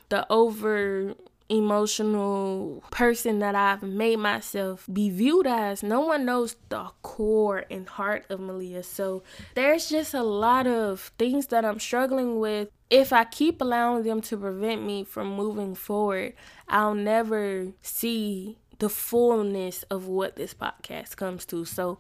the 0.08 0.26
over 0.30 1.14
emotional 1.48 2.82
person 2.90 3.38
that 3.38 3.54
I've 3.54 3.82
made 3.82 4.16
myself 4.16 4.87
be 4.92 5.10
viewed 5.10 5.46
as. 5.46 5.82
No 5.82 6.00
one 6.00 6.25
knows 6.25 6.56
the 6.68 6.90
core 7.02 7.64
and 7.70 7.88
heart 7.88 8.26
of 8.28 8.40
Malia. 8.40 8.82
So 8.82 9.22
there's 9.54 9.88
just 9.88 10.14
a 10.14 10.22
lot 10.22 10.66
of 10.66 11.12
things 11.18 11.46
that 11.48 11.64
I'm 11.64 11.78
struggling 11.78 12.38
with. 12.38 12.68
If 12.90 13.12
I 13.12 13.25
keep 13.25 13.60
allowing 13.60 14.04
them 14.04 14.20
to 14.22 14.37
prevent 14.37 14.84
me 14.84 15.04
from 15.04 15.34
moving 15.34 15.75
forward, 15.75 16.34
I'll 16.68 16.94
never 16.94 17.68
see 17.82 18.58
the 18.78 18.88
fullness 18.88 19.82
of 19.84 20.06
what 20.06 20.37
this 20.37 20.54
podcast 20.54 21.16
comes 21.16 21.44
to. 21.46 21.64
So 21.64 21.98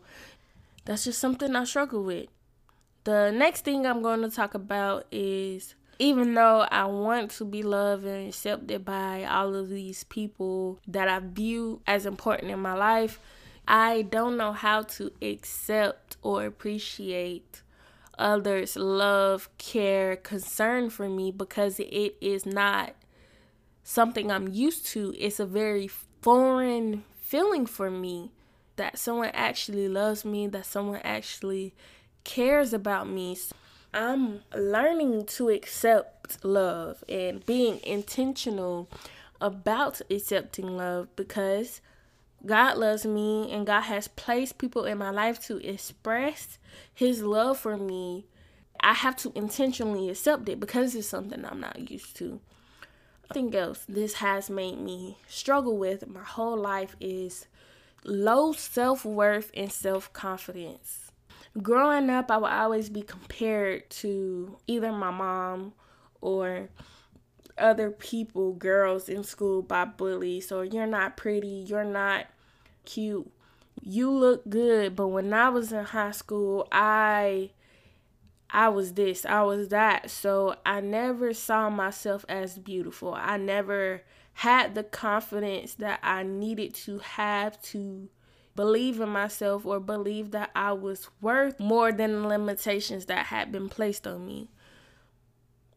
that's 0.84 1.04
just 1.04 1.18
something 1.18 1.56
I 1.56 1.64
struggle 1.64 2.04
with. 2.04 2.28
The 3.08 3.30
next 3.30 3.64
thing 3.64 3.86
I'm 3.86 4.02
going 4.02 4.20
to 4.20 4.28
talk 4.28 4.52
about 4.52 5.06
is 5.10 5.74
even 5.98 6.34
though 6.34 6.66
I 6.70 6.84
want 6.84 7.30
to 7.38 7.46
be 7.46 7.62
loved 7.62 8.04
and 8.04 8.28
accepted 8.28 8.84
by 8.84 9.24
all 9.24 9.54
of 9.54 9.70
these 9.70 10.04
people 10.04 10.78
that 10.86 11.08
I 11.08 11.20
view 11.20 11.80
as 11.86 12.04
important 12.04 12.50
in 12.50 12.60
my 12.60 12.74
life, 12.74 13.18
I 13.66 14.02
don't 14.02 14.36
know 14.36 14.52
how 14.52 14.82
to 14.82 15.10
accept 15.22 16.18
or 16.20 16.44
appreciate 16.44 17.62
others' 18.18 18.76
love, 18.76 19.48
care, 19.56 20.14
concern 20.14 20.90
for 20.90 21.08
me 21.08 21.30
because 21.30 21.80
it 21.80 22.14
is 22.20 22.44
not 22.44 22.94
something 23.82 24.30
I'm 24.30 24.48
used 24.48 24.84
to. 24.88 25.14
It's 25.16 25.40
a 25.40 25.46
very 25.46 25.88
foreign 26.20 27.04
feeling 27.18 27.64
for 27.64 27.90
me 27.90 28.32
that 28.76 28.98
someone 28.98 29.30
actually 29.32 29.88
loves 29.88 30.26
me, 30.26 30.46
that 30.48 30.66
someone 30.66 31.00
actually 31.02 31.72
cares 32.24 32.72
about 32.72 33.08
me. 33.08 33.36
I'm 33.94 34.42
learning 34.54 35.26
to 35.26 35.48
accept 35.48 36.44
love 36.44 37.02
and 37.08 37.44
being 37.46 37.80
intentional 37.84 38.88
about 39.40 40.00
accepting 40.10 40.76
love 40.76 41.08
because 41.16 41.80
God 42.44 42.76
loves 42.76 43.04
me 43.04 43.50
and 43.52 43.66
God 43.66 43.82
has 43.82 44.08
placed 44.08 44.58
people 44.58 44.84
in 44.84 44.98
my 44.98 45.10
life 45.10 45.40
to 45.46 45.56
express 45.66 46.58
His 46.94 47.22
love 47.22 47.58
for 47.58 47.76
me. 47.76 48.26
I 48.80 48.92
have 48.92 49.16
to 49.18 49.32
intentionally 49.34 50.08
accept 50.08 50.48
it 50.48 50.60
because 50.60 50.94
it's 50.94 51.08
something 51.08 51.44
I'm 51.44 51.60
not 51.60 51.90
used 51.90 52.16
to. 52.16 52.40
Something 53.26 53.54
else 53.54 53.84
this 53.88 54.14
has 54.14 54.48
made 54.48 54.78
me 54.78 55.18
struggle 55.28 55.76
with 55.76 56.06
my 56.08 56.22
whole 56.22 56.56
life 56.56 56.94
is 57.00 57.46
low 58.04 58.52
self 58.52 59.04
worth 59.04 59.50
and 59.54 59.72
self 59.72 60.12
confidence 60.12 61.07
growing 61.62 62.10
up, 62.10 62.30
I 62.30 62.36
would 62.38 62.50
always 62.50 62.88
be 62.88 63.02
compared 63.02 63.88
to 63.90 64.58
either 64.66 64.92
my 64.92 65.10
mom 65.10 65.72
or 66.20 66.68
other 67.56 67.90
people, 67.90 68.52
girls 68.52 69.08
in 69.08 69.24
school 69.24 69.62
by 69.62 69.84
bullies, 69.84 70.52
or 70.52 70.64
you're 70.64 70.86
not 70.86 71.16
pretty, 71.16 71.64
you're 71.66 71.84
not 71.84 72.26
cute, 72.84 73.30
you 73.82 74.10
look 74.10 74.48
good. 74.48 74.96
But 74.96 75.08
when 75.08 75.32
I 75.32 75.48
was 75.48 75.72
in 75.72 75.84
high 75.84 76.12
school, 76.12 76.68
I 76.72 77.50
I 78.50 78.68
was 78.68 78.94
this, 78.94 79.26
I 79.26 79.42
was 79.42 79.68
that. 79.68 80.10
So 80.10 80.56
I 80.64 80.80
never 80.80 81.34
saw 81.34 81.68
myself 81.68 82.24
as 82.28 82.58
beautiful. 82.58 83.14
I 83.14 83.36
never 83.36 84.02
had 84.34 84.74
the 84.74 84.84
confidence 84.84 85.74
that 85.74 86.00
I 86.02 86.22
needed 86.22 86.74
to 86.74 86.98
have 86.98 87.60
to 87.62 88.08
believe 88.58 89.00
in 89.00 89.08
myself 89.08 89.64
or 89.64 89.78
believe 89.78 90.32
that 90.32 90.50
I 90.52 90.72
was 90.72 91.08
worth 91.20 91.60
more 91.60 91.92
than 91.92 92.22
the 92.22 92.26
limitations 92.26 93.06
that 93.06 93.26
had 93.26 93.52
been 93.52 93.68
placed 93.68 94.04
on 94.04 94.26
me. 94.26 94.48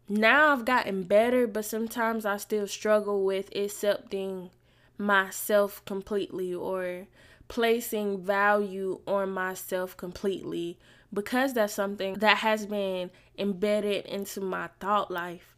Now 0.10 0.52
I've 0.52 0.66
gotten 0.66 1.04
better, 1.04 1.46
but 1.46 1.64
sometimes 1.66 2.26
I 2.26 2.38
still 2.38 2.66
struggle 2.66 3.24
with 3.24 3.56
accepting 3.56 4.50
myself 4.98 5.86
completely 5.86 6.56
or 6.56 7.06
placing 7.50 8.24
value 8.24 9.00
on 9.06 9.30
myself 9.30 9.96
completely 9.96 10.80
because 11.14 11.54
that's 11.54 11.74
something 11.74 12.16
that 12.16 12.38
has 12.38 12.66
been 12.66 13.12
embedded 13.38 14.08
into 14.08 14.42
my 14.42 14.70
thought 14.80 15.12
life. 15.12 15.56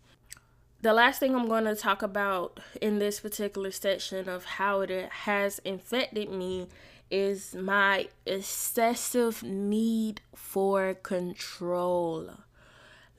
The 0.82 0.92
last 0.92 1.22
thing 1.22 1.34
I'm 1.34 1.48
going 1.48 1.64
to 1.64 1.76
talk 1.78 2.02
about 2.02 2.60
in 2.82 3.00
this 3.00 3.22
particular 3.22 3.72
section 3.72 4.28
of 4.28 4.44
how 4.44 4.82
it 4.82 5.10
has 5.10 5.60
infected 5.60 6.30
me 6.30 6.68
is 7.14 7.54
my 7.54 8.08
excessive 8.26 9.44
need 9.44 10.20
for 10.34 10.96
control. 10.96 12.32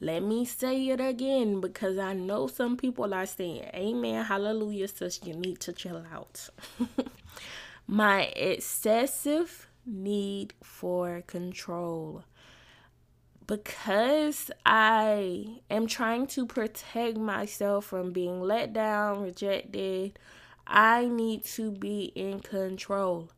Let 0.00 0.24
me 0.24 0.44
say 0.44 0.88
it 0.88 1.00
again 1.00 1.60
because 1.60 1.96
I 1.96 2.12
know 2.12 2.48
some 2.48 2.76
people 2.76 3.14
are 3.14 3.24
saying, 3.24 3.70
Amen, 3.72 4.24
hallelujah, 4.24 4.88
sis, 4.88 5.20
you 5.22 5.34
need 5.34 5.60
to 5.60 5.72
chill 5.72 6.04
out. 6.12 6.48
my 7.86 8.22
excessive 8.34 9.68
need 9.86 10.54
for 10.60 11.22
control. 11.28 12.24
Because 13.46 14.50
I 14.66 15.60
am 15.70 15.86
trying 15.86 16.26
to 16.28 16.46
protect 16.46 17.16
myself 17.16 17.84
from 17.84 18.10
being 18.10 18.40
let 18.40 18.72
down, 18.72 19.22
rejected, 19.22 20.18
I 20.66 21.06
need 21.06 21.44
to 21.44 21.70
be 21.70 22.06
in 22.16 22.40
control. 22.40 23.30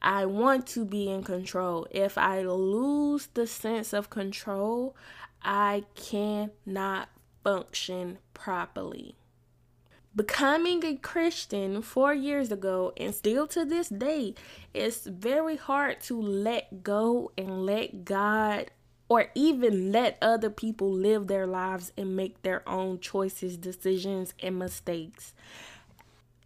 I 0.00 0.26
want 0.26 0.66
to 0.68 0.84
be 0.84 1.08
in 1.10 1.24
control. 1.24 1.86
If 1.90 2.16
I 2.16 2.42
lose 2.42 3.28
the 3.34 3.46
sense 3.46 3.92
of 3.92 4.10
control, 4.10 4.94
I 5.42 5.84
cannot 5.94 7.08
function 7.42 8.18
properly. 8.34 9.16
Becoming 10.14 10.84
a 10.84 10.96
Christian 10.96 11.82
four 11.82 12.14
years 12.14 12.50
ago 12.50 12.92
and 12.96 13.14
still 13.14 13.46
to 13.48 13.64
this 13.64 13.88
day, 13.88 14.34
it's 14.74 15.06
very 15.06 15.56
hard 15.56 16.00
to 16.02 16.20
let 16.20 16.82
go 16.82 17.30
and 17.36 17.64
let 17.64 18.04
God 18.04 18.70
or 19.08 19.30
even 19.34 19.90
let 19.92 20.18
other 20.20 20.50
people 20.50 20.90
live 20.90 21.26
their 21.26 21.46
lives 21.46 21.92
and 21.96 22.16
make 22.16 22.42
their 22.42 22.68
own 22.68 23.00
choices, 23.00 23.56
decisions, 23.56 24.34
and 24.42 24.58
mistakes. 24.58 25.34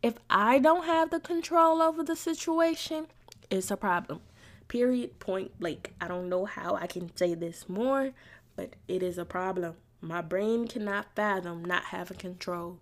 If 0.03 0.15
I 0.29 0.59
don't 0.59 0.85
have 0.85 1.11
the 1.11 1.21
control 1.21 1.83
over 1.83 2.03
the 2.03 2.17
situation, 2.17 3.07
it's 3.53 3.71
a 3.71 3.77
problem. 3.77 4.21
Period, 4.69 5.19
point 5.21 5.59
blank. 5.61 5.93
I 6.01 6.09
don't 6.09 6.29
know 6.29 6.47
how 6.47 6.75
I 6.75 6.87
can 6.87 7.15
say 7.17 7.35
this 7.35 7.69
more, 7.69 8.13
but 8.57 8.75
it 8.89 9.03
is 9.03 9.19
a 9.19 9.25
problem. 9.25 9.75
My 10.01 10.23
brain 10.23 10.67
cannot 10.67 11.15
fathom 11.15 11.65
not 11.65 11.85
having 11.85 12.17
control. 12.17 12.79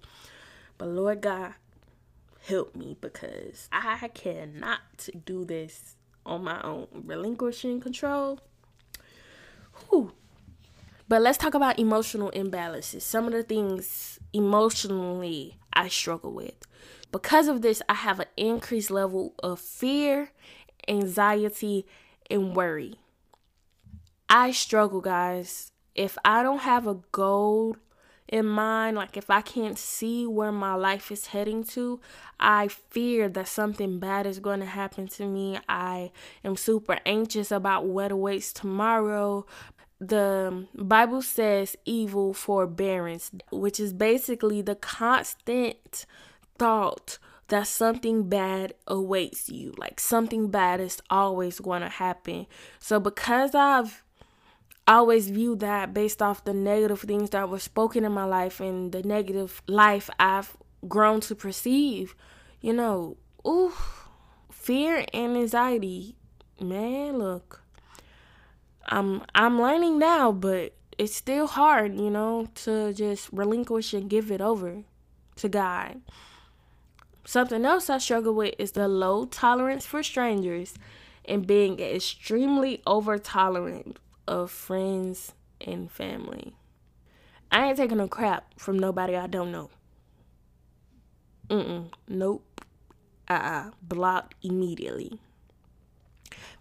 But 0.78 0.88
Lord 0.88 1.20
God, 1.22 1.54
help 2.46 2.76
me 2.76 2.96
because 3.00 3.68
I 3.72 4.08
cannot 4.14 5.08
do 5.26 5.44
this 5.44 5.96
on 6.24 6.44
my 6.44 6.62
own. 6.62 6.86
Relinquishing 6.92 7.80
control. 7.80 8.38
Whew. 9.88 10.12
But 11.08 11.22
let's 11.22 11.38
talk 11.38 11.54
about 11.54 11.80
emotional 11.80 12.30
imbalances. 12.30 13.02
Some 13.02 13.26
of 13.26 13.32
the 13.32 13.42
things 13.42 14.20
emotionally 14.32 15.56
I 15.72 15.88
struggle 15.88 16.32
with. 16.32 16.54
Because 17.12 17.48
of 17.48 17.62
this, 17.62 17.82
I 17.88 17.94
have 17.94 18.20
an 18.20 18.28
increased 18.36 18.90
level 18.90 19.34
of 19.42 19.58
fear, 19.58 20.30
anxiety, 20.90 21.86
and 22.28 22.54
worry. 22.54 22.96
I 24.28 24.50
struggle, 24.50 25.00
guys. 25.00 25.72
If 25.94 26.18
I 26.24 26.42
don't 26.42 26.60
have 26.60 26.86
a 26.86 26.98
goal 27.12 27.76
in 28.28 28.46
mind, 28.46 28.96
like 28.96 29.16
if 29.16 29.28
I 29.28 29.40
can't 29.40 29.76
see 29.76 30.26
where 30.26 30.52
my 30.52 30.74
life 30.74 31.10
is 31.10 31.26
heading 31.26 31.64
to, 31.64 32.00
I 32.38 32.68
fear 32.68 33.28
that 33.28 33.48
something 33.48 33.98
bad 33.98 34.26
is 34.26 34.38
going 34.38 34.60
to 34.60 34.66
happen 34.66 35.08
to 35.08 35.26
me. 35.26 35.58
I 35.68 36.12
am 36.44 36.56
super 36.56 36.98
anxious 37.04 37.50
about 37.50 37.86
what 37.86 38.12
awaits 38.12 38.52
tomorrow. 38.52 39.46
The 40.00 40.66
Bible 40.76 41.22
says 41.22 41.76
evil 41.84 42.32
forbearance, 42.32 43.32
which 43.50 43.80
is 43.80 43.92
basically 43.92 44.62
the 44.62 44.76
constant 44.76 46.06
thought 46.56 47.18
that 47.50 47.66
something 47.66 48.28
bad 48.28 48.74
awaits 48.86 49.48
you. 49.48 49.74
Like 49.76 50.00
something 50.00 50.50
bad 50.50 50.80
is 50.80 51.00
always 51.10 51.60
going 51.60 51.82
to 51.82 51.88
happen. 51.88 52.46
So 52.78 52.98
because 52.98 53.54
I've 53.54 54.02
always 54.88 55.30
viewed 55.30 55.60
that 55.60 55.94
based 55.94 56.20
off 56.20 56.44
the 56.44 56.54
negative 56.54 57.00
things 57.00 57.30
that 57.30 57.48
were 57.48 57.58
spoken 57.58 58.04
in 58.04 58.12
my 58.12 58.24
life 58.24 58.60
and 58.60 58.90
the 58.90 59.02
negative 59.02 59.62
life 59.68 60.10
I've 60.18 60.56
grown 60.88 61.20
to 61.22 61.34
perceive. 61.34 62.14
You 62.60 62.72
know, 62.72 63.16
ooh, 63.46 63.72
fear 64.50 65.04
and 65.12 65.36
anxiety. 65.36 66.16
Man, 66.60 67.18
look. 67.18 67.62
I'm 68.86 69.22
I'm 69.34 69.60
learning 69.60 69.98
now, 69.98 70.32
but 70.32 70.74
it's 70.98 71.14
still 71.14 71.46
hard, 71.46 71.98
you 71.98 72.10
know, 72.10 72.48
to 72.56 72.92
just 72.92 73.30
relinquish 73.32 73.94
and 73.94 74.10
give 74.10 74.30
it 74.30 74.40
over 74.40 74.82
to 75.36 75.48
God. 75.48 76.00
Something 77.24 77.64
else 77.64 77.90
I 77.90 77.98
struggle 77.98 78.34
with 78.34 78.54
is 78.58 78.72
the 78.72 78.88
low 78.88 79.26
tolerance 79.26 79.86
for 79.86 80.02
strangers 80.02 80.74
and 81.24 81.46
being 81.46 81.78
extremely 81.78 82.82
over 82.86 83.18
tolerant 83.18 83.98
of 84.26 84.50
friends 84.50 85.32
and 85.60 85.90
family. 85.90 86.54
I 87.52 87.66
ain't 87.68 87.76
taking 87.76 87.98
no 87.98 88.08
crap 88.08 88.58
from 88.58 88.78
nobody 88.78 89.16
I 89.16 89.26
don't 89.26 89.52
know. 89.52 89.70
Mm-mm. 91.48 91.90
Nope. 92.08 92.64
Uh-uh. 93.28 93.70
Blocked 93.82 94.34
immediately. 94.42 95.20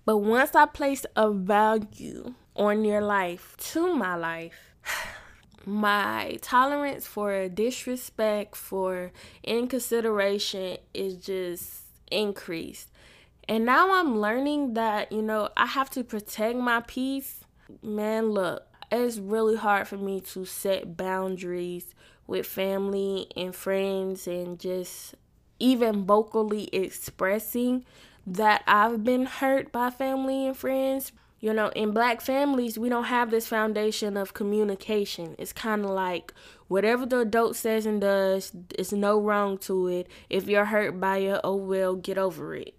But 0.04 0.18
once 0.18 0.56
I 0.56 0.66
place 0.66 1.06
a 1.16 1.32
value 1.32 2.34
on 2.56 2.84
your 2.84 3.02
life 3.02 3.56
to 3.72 3.96
my 3.96 4.16
life, 4.16 4.74
my 5.70 6.38
tolerance 6.42 7.06
for 7.06 7.48
disrespect, 7.48 8.56
for 8.56 9.12
inconsideration 9.44 10.78
is 10.94 11.18
just 11.18 11.84
increased. 12.12 12.90
And 13.48 13.66
now 13.66 13.94
I'm 13.94 14.20
learning 14.20 14.74
that, 14.76 15.12
you 15.12 15.22
know, 15.22 15.50
I 15.58 15.66
have 15.66 15.90
to 15.92 16.04
protect 16.04 16.58
my 16.58 16.82
peace 16.82 17.44
man, 17.82 18.30
look, 18.30 18.64
it's 18.92 19.18
really 19.18 19.56
hard 19.56 19.88
for 19.88 19.98
me 19.98 20.22
to 20.22 20.46
set 20.46 20.98
boundaries 20.98 21.94
with 22.28 22.46
family 22.46 23.28
and 23.36 23.56
friends 23.56 24.28
and 24.28 24.60
just 24.60 25.16
even 25.60 26.06
vocally 26.06 26.66
expressing 26.74 27.86
that 28.26 28.64
I've 28.68 29.04
been 29.04 29.26
hurt 29.26 29.72
by 29.72 29.90
family 29.90 30.48
and 30.48 30.58
friends. 30.58 31.12
You 31.40 31.54
know, 31.54 31.70
in 31.70 31.92
black 31.92 32.20
families, 32.22 32.78
we 32.78 32.90
don't 32.90 33.06
have 33.06 33.32
this 33.32 33.48
foundation 33.48 34.18
of 34.18 34.34
communication. 34.34 35.36
It's 35.38 35.54
kind 35.54 35.86
of 35.86 35.92
like 35.92 36.34
whatever 36.68 37.06
the 37.06 37.20
adult 37.20 37.56
says 37.56 37.86
and 37.86 38.02
does, 38.02 38.52
there's 38.76 38.92
no 38.92 39.20
wrong 39.20 39.58
to 39.60 39.88
it. 39.88 40.08
If 40.30 40.48
you're 40.48 40.66
hurt 40.66 41.00
by 41.00 41.20
it, 41.20 41.40
oh 41.44 41.56
well, 41.56 41.96
get 41.96 42.18
over 42.18 42.56
it. 42.56 42.76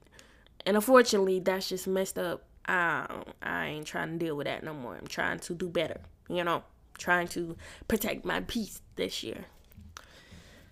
And 0.66 0.76
unfortunately, 0.76 1.40
that's 1.40 1.70
just 1.70 1.86
messed 1.88 2.18
up 2.18 2.44
I 2.70 3.22
I 3.42 3.66
ain't 3.66 3.86
trying 3.86 4.12
to 4.12 4.24
deal 4.24 4.36
with 4.36 4.46
that 4.46 4.62
no 4.62 4.72
more. 4.72 4.96
I'm 4.96 5.06
trying 5.06 5.40
to 5.40 5.54
do 5.54 5.68
better, 5.68 6.00
you 6.28 6.44
know, 6.44 6.62
trying 6.98 7.28
to 7.28 7.56
protect 7.88 8.24
my 8.24 8.40
peace 8.40 8.80
this 8.96 9.22
year. 9.22 9.46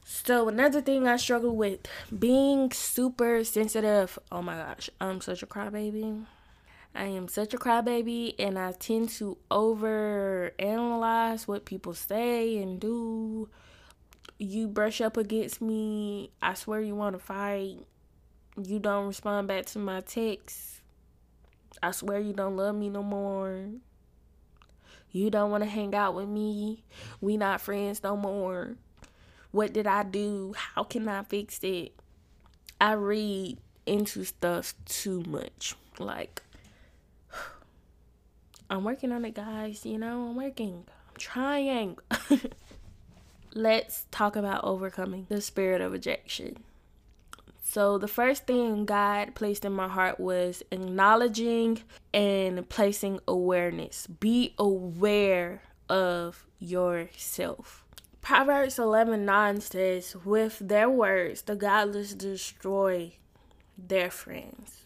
So 0.04 0.48
another 0.48 0.80
thing 0.80 1.06
I 1.06 1.16
struggle 1.16 1.54
with 1.54 1.80
being 2.16 2.70
super 2.70 3.44
sensitive. 3.44 4.18
Oh 4.30 4.42
my 4.42 4.56
gosh, 4.56 4.88
I'm 5.00 5.20
such 5.20 5.42
a 5.42 5.46
crybaby. 5.46 6.24
I 6.94 7.04
am 7.04 7.28
such 7.28 7.54
a 7.54 7.58
crybaby 7.58 8.34
and 8.38 8.58
I 8.58 8.72
tend 8.72 9.10
to 9.10 9.38
over 9.50 10.52
analyze 10.58 11.46
what 11.46 11.64
people 11.64 11.94
say 11.94 12.58
and 12.58 12.80
do. 12.80 13.48
You 14.38 14.68
brush 14.68 15.00
up 15.00 15.16
against 15.16 15.60
me, 15.60 16.30
I 16.42 16.54
swear 16.54 16.80
you 16.80 16.94
want 16.94 17.14
to 17.14 17.18
fight. 17.18 17.78
You 18.56 18.78
don't 18.78 19.06
respond 19.06 19.48
back 19.48 19.66
to 19.66 19.78
my 19.78 20.00
texts 20.00 20.78
I 21.82 21.92
swear 21.92 22.18
you 22.18 22.32
don't 22.32 22.56
love 22.56 22.74
me 22.74 22.88
no 22.88 23.02
more. 23.02 23.66
You 25.10 25.30
don't 25.30 25.50
want 25.50 25.64
to 25.64 25.70
hang 25.70 25.94
out 25.94 26.14
with 26.14 26.28
me. 26.28 26.82
We 27.20 27.36
not 27.36 27.60
friends 27.60 28.02
no 28.02 28.16
more. 28.16 28.74
What 29.50 29.72
did 29.72 29.86
I 29.86 30.02
do? 30.02 30.54
How 30.56 30.82
can 30.82 31.08
I 31.08 31.22
fix 31.22 31.60
it? 31.62 31.92
I 32.80 32.92
read 32.92 33.58
into 33.86 34.24
stuff 34.24 34.74
too 34.84 35.22
much. 35.26 35.74
Like, 35.98 36.42
I'm 38.70 38.84
working 38.84 39.12
on 39.12 39.24
it, 39.24 39.34
guys. 39.34 39.86
You 39.86 39.98
know, 39.98 40.28
I'm 40.28 40.36
working. 40.36 40.84
I'm 41.08 41.16
trying. 41.16 41.98
Let's 43.54 44.06
talk 44.10 44.36
about 44.36 44.64
overcoming 44.64 45.26
the 45.28 45.40
spirit 45.40 45.80
of 45.80 45.92
rejection. 45.92 46.58
So, 47.62 47.98
the 47.98 48.08
first 48.08 48.46
thing 48.46 48.86
God 48.86 49.34
placed 49.34 49.64
in 49.64 49.72
my 49.72 49.88
heart 49.88 50.18
was 50.18 50.62
acknowledging 50.70 51.82
and 52.14 52.68
placing 52.68 53.20
awareness. 53.28 54.06
Be 54.06 54.54
aware 54.58 55.62
of 55.88 56.46
yourself. 56.58 57.84
Proverbs 58.20 58.78
11 58.78 59.24
9 59.24 59.60
says, 59.60 60.16
With 60.24 60.58
their 60.60 60.90
words, 60.90 61.42
the 61.42 61.56
godless 61.56 62.14
destroy 62.14 63.12
their 63.78 64.10
friends. 64.10 64.82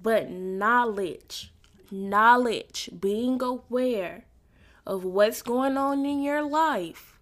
But 0.00 0.30
knowledge, 0.30 1.53
knowledge, 1.92 2.90
being 2.98 3.42
aware 3.42 4.26
of 4.86 5.04
what's 5.04 5.42
going 5.42 5.76
on 5.76 6.04
in 6.04 6.22
your 6.22 6.42
life, 6.42 7.18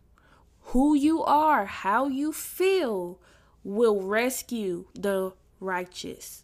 who 0.66 0.94
you 0.94 1.22
are, 1.22 1.66
how 1.66 2.06
you 2.06 2.32
feel, 2.32 3.20
will 3.64 4.02
rescue 4.02 4.86
the 4.94 5.32
righteous. 5.60 6.41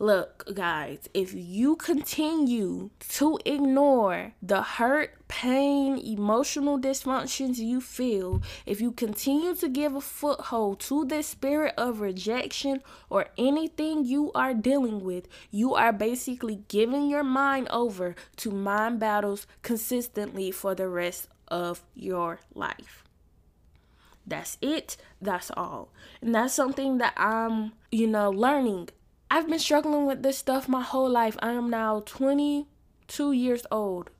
Look, 0.00 0.54
guys, 0.54 1.10
if 1.12 1.34
you 1.34 1.76
continue 1.76 2.88
to 3.10 3.38
ignore 3.44 4.32
the 4.40 4.62
hurt, 4.62 5.28
pain, 5.28 5.98
emotional 5.98 6.80
dysfunctions 6.80 7.58
you 7.58 7.82
feel, 7.82 8.40
if 8.64 8.80
you 8.80 8.92
continue 8.92 9.54
to 9.56 9.68
give 9.68 9.94
a 9.94 10.00
foothold 10.00 10.80
to 10.80 11.04
the 11.04 11.22
spirit 11.22 11.74
of 11.76 12.00
rejection 12.00 12.80
or 13.10 13.26
anything 13.36 14.06
you 14.06 14.32
are 14.34 14.54
dealing 14.54 15.04
with, 15.04 15.28
you 15.50 15.74
are 15.74 15.92
basically 15.92 16.62
giving 16.68 17.10
your 17.10 17.22
mind 17.22 17.68
over 17.68 18.14
to 18.36 18.50
mind 18.50 19.00
battles 19.00 19.46
consistently 19.60 20.50
for 20.50 20.74
the 20.74 20.88
rest 20.88 21.28
of 21.48 21.82
your 21.94 22.40
life. 22.54 23.04
That's 24.26 24.56
it. 24.62 24.96
That's 25.20 25.50
all. 25.54 25.92
And 26.22 26.34
that's 26.34 26.54
something 26.54 26.96
that 26.98 27.12
I'm, 27.18 27.72
you 27.92 28.06
know, 28.06 28.30
learning 28.30 28.88
I've 29.32 29.48
been 29.48 29.60
struggling 29.60 30.06
with 30.06 30.24
this 30.24 30.38
stuff 30.38 30.68
my 30.68 30.82
whole 30.82 31.08
life. 31.08 31.36
I 31.40 31.52
am 31.52 31.70
now 31.70 32.02
22 32.04 33.32
years 33.32 33.64
old. 33.70 34.10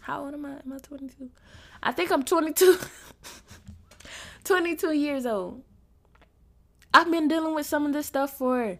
How 0.00 0.24
old 0.24 0.34
am 0.34 0.44
I? 0.44 0.50
Am 0.50 0.72
I 0.74 0.78
22? 0.78 1.30
I 1.82 1.92
think 1.92 2.10
I'm 2.10 2.24
22. 2.24 2.78
22 4.44 4.92
years 4.92 5.24
old. 5.24 5.62
I've 6.92 7.10
been 7.10 7.28
dealing 7.28 7.54
with 7.54 7.66
some 7.66 7.86
of 7.86 7.92
this 7.92 8.06
stuff 8.06 8.36
for 8.36 8.78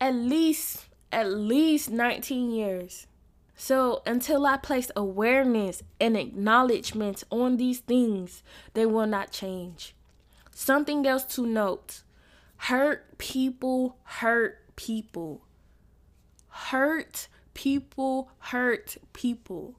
at 0.00 0.14
least 0.14 0.86
at 1.12 1.32
least 1.32 1.90
19 1.90 2.50
years. 2.50 3.06
So 3.54 4.02
until 4.04 4.46
I 4.46 4.56
place 4.56 4.90
awareness 4.96 5.82
and 6.00 6.16
acknowledgement 6.16 7.22
on 7.30 7.56
these 7.56 7.80
things, 7.80 8.42
they 8.74 8.86
will 8.86 9.06
not 9.06 9.30
change. 9.30 9.94
Something 10.52 11.06
else 11.06 11.24
to 11.36 11.46
note. 11.46 12.02
Hurt 12.56 13.18
people 13.18 13.96
hurt 14.02 14.67
people. 14.78 15.42
Hurt 16.48 17.26
people 17.52 18.30
hurt 18.38 18.96
people. 19.12 19.74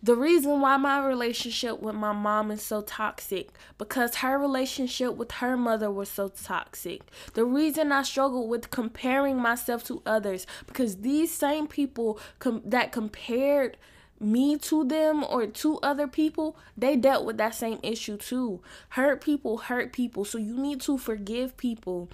The 0.00 0.14
reason 0.14 0.60
why 0.60 0.76
my 0.76 1.04
relationship 1.04 1.82
with 1.82 1.96
my 1.96 2.12
mom 2.12 2.52
is 2.52 2.62
so 2.62 2.82
toxic 2.82 3.48
because 3.78 4.14
her 4.16 4.38
relationship 4.38 5.16
with 5.16 5.32
her 5.32 5.56
mother 5.56 5.90
was 5.90 6.08
so 6.08 6.28
toxic. 6.28 7.02
The 7.34 7.44
reason 7.44 7.90
I 7.90 8.04
struggle 8.04 8.46
with 8.46 8.70
comparing 8.70 9.36
myself 9.38 9.82
to 9.86 10.00
others 10.06 10.46
because 10.68 10.98
these 10.98 11.34
same 11.34 11.66
people 11.66 12.20
com- 12.38 12.62
that 12.64 12.92
compared 12.92 13.76
me 14.20 14.56
to 14.58 14.84
them 14.84 15.24
or 15.24 15.46
to 15.46 15.78
other 15.78 16.06
people, 16.06 16.56
they 16.76 16.96
dealt 16.96 17.24
with 17.24 17.38
that 17.38 17.54
same 17.54 17.78
issue 17.82 18.16
too. 18.16 18.60
Hurt 18.90 19.20
people 19.20 19.58
hurt 19.58 19.92
people. 19.92 20.24
So 20.24 20.38
you 20.38 20.56
need 20.56 20.80
to 20.82 20.98
forgive 20.98 21.56
people. 21.56 22.08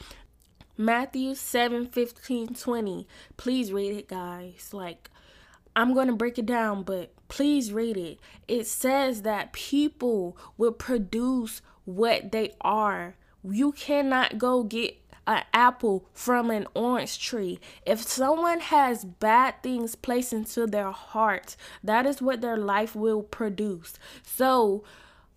Matthew 0.77 1.35
7 1.35 1.87
15 1.87 2.55
20. 2.55 3.09
Please 3.37 3.73
read 3.73 3.93
it, 3.93 4.09
guys. 4.09 4.71
Like, 4.73 5.11
I'm 5.77 5.95
going 5.95 6.09
to 6.09 6.15
break 6.15 6.39
it 6.39 6.47
down, 6.47 6.83
but 6.83 7.13
please 7.29 7.73
read 7.73 7.97
it. 7.97 8.19
It 8.49 8.67
says 8.67 9.23
that 9.23 9.53
people 9.53 10.37
will 10.57 10.73
produce 10.73 11.63
what 11.85 12.33
they 12.33 12.55
are. 12.61 13.17
You 13.43 13.73
cannot 13.73 14.39
go 14.39 14.63
get 14.63 14.97
an 15.27 15.43
apple 15.53 16.07
from 16.13 16.51
an 16.51 16.67
orange 16.75 17.19
tree. 17.19 17.59
If 17.87 18.03
someone 18.03 18.61
has 18.61 19.05
bad 19.05 19.63
things 19.63 19.95
placed 19.95 20.33
into 20.33 20.67
their 20.67 20.91
heart, 20.91 21.57
that 21.83 22.07
is 22.07 22.21
what 22.21 22.41
their 22.41 22.57
life 22.57 22.95
will 22.95 23.23
produce. 23.23 23.95
So, 24.23 24.85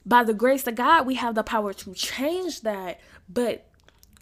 by 0.05 0.23
the 0.23 0.33
grace 0.33 0.65
of 0.67 0.75
God, 0.75 1.05
we 1.05 1.15
have 1.15 1.35
the 1.35 1.43
power 1.43 1.73
to 1.73 1.93
change 1.93 2.61
that. 2.61 2.99
But 3.29 3.66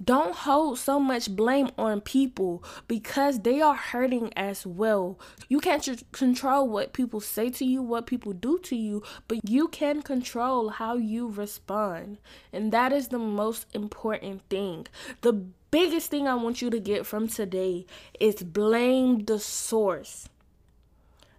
don't 0.04 0.36
hold 0.36 0.78
so 0.78 1.00
much 1.00 1.34
blame 1.34 1.70
on 1.78 2.02
people 2.02 2.64
because 2.88 3.40
they 3.40 3.62
are 3.62 3.76
hurting 3.76 4.34
as 4.36 4.66
well. 4.66 5.18
You 5.48 5.60
can't 5.60 6.04
control 6.12 6.68
what 6.68 6.94
people 6.94 7.22
say 7.22 7.50
to 7.52 7.66
you, 7.66 7.82
what 7.82 8.06
people 8.06 8.34
do 8.34 8.60
to 8.60 8.76
you, 8.76 9.04
but 9.28 9.48
you 9.48 9.68
can 9.70 10.02
control 10.02 10.70
how 10.70 10.98
you 10.98 11.30
respond. 11.30 12.18
And 12.52 12.72
that 12.72 12.92
is 12.92 13.08
the 13.08 13.20
most 13.20 13.68
important 13.74 14.42
thing. 14.50 14.88
The 15.22 15.34
biggest 15.34 16.12
thing 16.12 16.28
I 16.28 16.36
want 16.36 16.62
you 16.62 16.70
to 16.70 16.80
get 16.80 17.06
from 17.06 17.28
today 17.28 17.86
is 18.20 18.36
blame 18.44 19.26
the 19.26 19.40
source. 19.40 20.28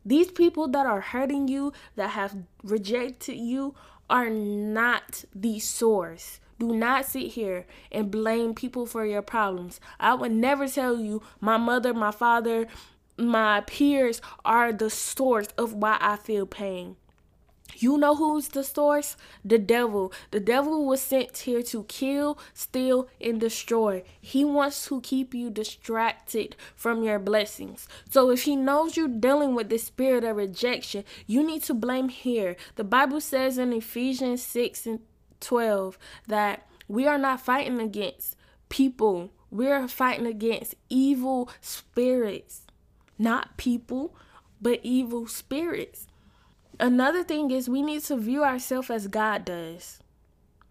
These 0.04 0.30
people 0.30 0.68
that 0.68 0.86
are 0.86 1.00
hurting 1.00 1.48
you, 1.48 1.72
that 1.96 2.10
have 2.10 2.36
rejected 2.62 3.36
you, 3.36 3.74
are 4.08 4.30
not 4.30 5.24
the 5.34 5.58
source. 5.58 6.38
Do 6.58 6.74
not 6.74 7.04
sit 7.04 7.32
here 7.32 7.66
and 7.92 8.10
blame 8.10 8.54
people 8.54 8.86
for 8.86 9.04
your 9.04 9.22
problems. 9.22 9.80
I 10.00 10.14
would 10.14 10.32
never 10.32 10.66
tell 10.68 10.98
you 10.98 11.22
my 11.40 11.56
mother, 11.56 11.92
my 11.92 12.10
father, 12.10 12.66
my 13.18 13.62
peers 13.62 14.20
are 14.44 14.72
the 14.72 14.90
source 14.90 15.48
of 15.58 15.74
why 15.74 15.98
I 16.00 16.16
feel 16.16 16.46
pain. 16.46 16.96
You 17.78 17.98
know 17.98 18.14
who's 18.14 18.48
the 18.48 18.64
source? 18.64 19.16
The 19.44 19.58
devil. 19.58 20.12
The 20.30 20.40
devil 20.40 20.86
was 20.86 21.02
sent 21.02 21.36
here 21.36 21.62
to 21.64 21.84
kill, 21.84 22.38
steal, 22.54 23.08
and 23.20 23.40
destroy. 23.40 24.02
He 24.20 24.44
wants 24.44 24.86
to 24.86 25.00
keep 25.00 25.34
you 25.34 25.50
distracted 25.50 26.56
from 26.74 27.02
your 27.02 27.18
blessings. 27.18 27.86
So 28.08 28.30
if 28.30 28.44
he 28.44 28.56
knows 28.56 28.96
you're 28.96 29.08
dealing 29.08 29.54
with 29.54 29.68
the 29.68 29.78
spirit 29.78 30.24
of 30.24 30.36
rejection, 30.36 31.04
you 31.26 31.44
need 31.44 31.64
to 31.64 31.74
blame 31.74 32.08
here. 32.08 32.56
The 32.76 32.84
Bible 32.84 33.20
says 33.20 33.58
in 33.58 33.72
Ephesians 33.72 34.42
6 34.42 34.86
and 34.86 35.00
12 35.46 35.98
that 36.26 36.66
we 36.88 37.06
are 37.06 37.18
not 37.18 37.40
fighting 37.40 37.80
against 37.80 38.36
people, 38.68 39.30
we're 39.50 39.86
fighting 39.88 40.26
against 40.26 40.74
evil 40.88 41.48
spirits. 41.60 42.62
Not 43.18 43.56
people, 43.56 44.14
but 44.60 44.80
evil 44.82 45.26
spirits. 45.26 46.06
Another 46.78 47.24
thing 47.24 47.50
is 47.50 47.68
we 47.68 47.80
need 47.80 48.02
to 48.04 48.16
view 48.16 48.44
ourselves 48.44 48.90
as 48.90 49.06
God 49.06 49.44
does. 49.44 50.00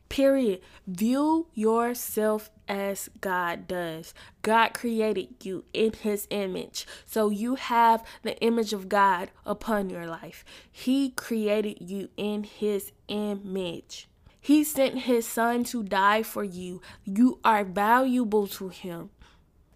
Period. 0.10 0.62
View 0.86 1.48
yourself 1.54 2.52
as 2.68 3.10
God 3.22 3.68
does. 3.68 4.14
God 4.44 4.74
created 4.74 5.44
you 5.44 5.66
in 5.74 5.94
His 5.94 6.28
image. 6.30 6.86
So 7.06 7.30
you 7.30 7.56
have 7.56 8.04
the 8.22 8.38
image 8.40 8.72
of 8.72 8.88
God 8.88 9.32
upon 9.46 9.90
your 9.90 10.06
life. 10.06 10.46
He 10.72 11.10
created 11.10 11.90
you 11.90 12.10
in 12.18 12.44
His 12.44 12.92
image. 13.08 14.08
He 14.46 14.64
sent 14.64 15.10
his 15.10 15.26
son 15.26 15.64
to 15.72 15.82
die 15.82 16.22
for 16.22 16.44
you. 16.44 16.80
You 17.04 17.40
are 17.44 17.64
valuable 17.64 18.46
to 18.50 18.70
him. 18.70 19.10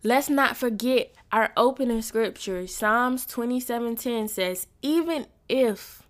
Let's 0.04 0.30
not 0.30 0.58
forget 0.58 1.12
our 1.32 1.52
opening 1.58 2.04
scripture. 2.04 2.68
Psalms 2.68 3.26
27:10 3.26 4.28
says, 4.28 4.68
"Even 4.84 5.26
if 5.48 6.04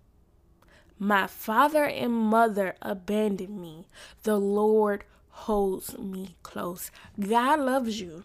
my 0.98 1.26
father 1.26 1.84
and 1.86 2.12
mother 2.12 2.76
abandon 2.82 3.62
me, 3.62 3.88
the 4.24 4.36
Lord 4.36 5.06
holds 5.30 5.96
me 5.96 6.36
close." 6.42 6.90
God 7.18 7.60
loves 7.60 7.98
you. 7.98 8.24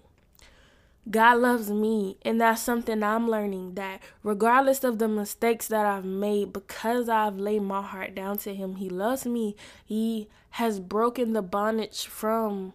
God 1.09 1.37
loves 1.37 1.69
me, 1.69 2.17
and 2.23 2.41
that's 2.41 2.61
something 2.61 3.03
I'm 3.03 3.29
learning 3.29 3.75
that 3.75 4.01
regardless 4.23 4.83
of 4.83 4.97
the 4.97 5.07
mistakes 5.07 5.67
that 5.67 5.85
I've 5.85 6.05
made, 6.05 6.51
because 6.51 7.09
I've 7.09 7.37
laid 7.37 7.61
my 7.61 7.83
heart 7.83 8.15
down 8.15 8.37
to 8.39 8.55
Him, 8.55 8.77
He 8.77 8.89
loves 8.89 9.25
me. 9.25 9.55
He 9.85 10.27
has 10.51 10.79
broken 10.79 11.33
the 11.33 11.41
bondage 11.41 12.05
from 12.05 12.73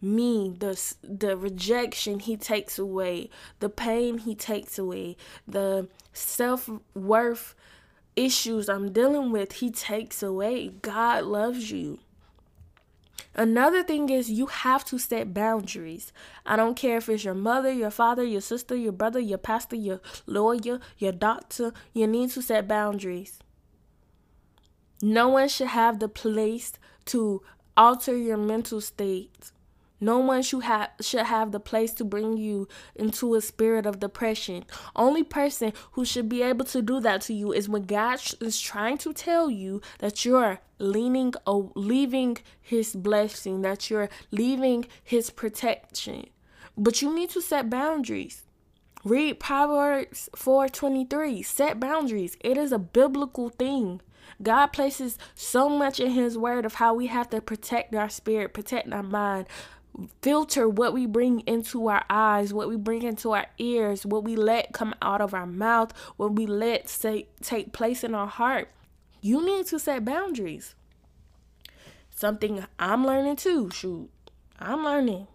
me 0.00 0.54
the 0.58 0.80
the 1.02 1.36
rejection 1.36 2.20
he 2.20 2.36
takes 2.36 2.78
away 2.78 3.28
the 3.58 3.68
pain 3.68 4.18
he 4.18 4.34
takes 4.34 4.78
away 4.78 5.16
the 5.46 5.88
self-worth 6.12 7.54
issues 8.14 8.68
i'm 8.68 8.92
dealing 8.92 9.32
with 9.32 9.52
he 9.54 9.70
takes 9.70 10.22
away 10.22 10.68
god 10.82 11.24
loves 11.24 11.72
you 11.72 11.98
Another 13.38 13.84
thing 13.84 14.10
is 14.10 14.28
you 14.28 14.46
have 14.46 14.84
to 14.86 14.98
set 14.98 15.32
boundaries. 15.32 16.12
I 16.44 16.56
don't 16.56 16.74
care 16.74 16.96
if 16.96 17.08
it's 17.08 17.22
your 17.22 17.34
mother, 17.34 17.70
your 17.70 17.92
father, 17.92 18.24
your 18.24 18.40
sister, 18.40 18.74
your 18.74 18.90
brother, 18.90 19.20
your 19.20 19.38
pastor, 19.38 19.76
your 19.76 20.00
lawyer, 20.26 20.80
your 20.98 21.12
doctor, 21.12 21.72
you 21.92 22.08
need 22.08 22.30
to 22.30 22.42
set 22.42 22.66
boundaries. 22.66 23.38
No 25.00 25.28
one 25.28 25.48
should 25.48 25.68
have 25.68 26.00
the 26.00 26.08
place 26.08 26.72
to 27.06 27.40
alter 27.76 28.16
your 28.16 28.36
mental 28.36 28.80
state. 28.80 29.52
No 30.00 30.18
one 30.18 30.42
should 30.42 30.62
have 30.62 30.90
should 31.00 31.26
have 31.26 31.52
the 31.52 31.60
place 31.60 31.92
to 31.94 32.04
bring 32.04 32.36
you 32.36 32.68
into 32.94 33.34
a 33.34 33.40
spirit 33.40 33.86
of 33.86 34.00
depression. 34.00 34.64
Only 34.94 35.22
person 35.22 35.72
who 35.92 36.04
should 36.04 36.28
be 36.28 36.42
able 36.42 36.64
to 36.66 36.82
do 36.82 37.00
that 37.00 37.22
to 37.22 37.34
you 37.34 37.52
is 37.52 37.68
when 37.68 37.82
God 37.82 38.20
is 38.40 38.60
trying 38.60 38.98
to 38.98 39.12
tell 39.12 39.50
you 39.50 39.80
that 39.98 40.24
you're 40.24 40.60
leaning 40.78 41.34
or 41.46 41.72
leaving 41.74 42.38
his 42.60 42.94
blessing, 42.94 43.62
that 43.62 43.90
you're 43.90 44.08
leaving 44.30 44.86
his 45.02 45.30
protection. 45.30 46.26
But 46.76 47.02
you 47.02 47.12
need 47.12 47.30
to 47.30 47.42
set 47.42 47.68
boundaries. 47.68 48.44
Read 49.04 49.40
Proverbs 49.40 50.28
4:23. 50.36 51.42
Set 51.42 51.80
boundaries. 51.80 52.36
It 52.40 52.56
is 52.56 52.72
a 52.72 52.78
biblical 52.78 53.48
thing. 53.48 54.00
God 54.42 54.68
places 54.68 55.18
so 55.34 55.68
much 55.68 55.98
in 55.98 56.10
his 56.10 56.36
word 56.38 56.64
of 56.64 56.74
how 56.74 56.94
we 56.94 57.06
have 57.06 57.30
to 57.30 57.40
protect 57.40 57.94
our 57.94 58.08
spirit, 58.08 58.54
protect 58.54 58.92
our 58.92 59.02
mind, 59.02 59.46
filter 60.22 60.68
what 60.68 60.92
we 60.92 61.06
bring 61.06 61.40
into 61.40 61.88
our 61.88 62.04
eyes, 62.08 62.52
what 62.52 62.68
we 62.68 62.76
bring 62.76 63.02
into 63.02 63.32
our 63.32 63.46
ears, 63.58 64.06
what 64.06 64.24
we 64.24 64.36
let 64.36 64.72
come 64.72 64.94
out 65.02 65.20
of 65.20 65.34
our 65.34 65.46
mouth, 65.46 65.92
what 66.16 66.32
we 66.32 66.46
let 66.46 66.88
say 66.88 67.28
take 67.42 67.72
place 67.72 68.04
in 68.04 68.14
our 68.14 68.26
heart. 68.26 68.70
You 69.20 69.44
need 69.44 69.66
to 69.66 69.78
set 69.78 70.04
boundaries. 70.04 70.74
Something 72.10 72.64
I'm 72.78 73.06
learning 73.06 73.36
too. 73.36 73.70
Shoot, 73.70 74.10
I'm 74.58 74.84
learning. 74.84 75.26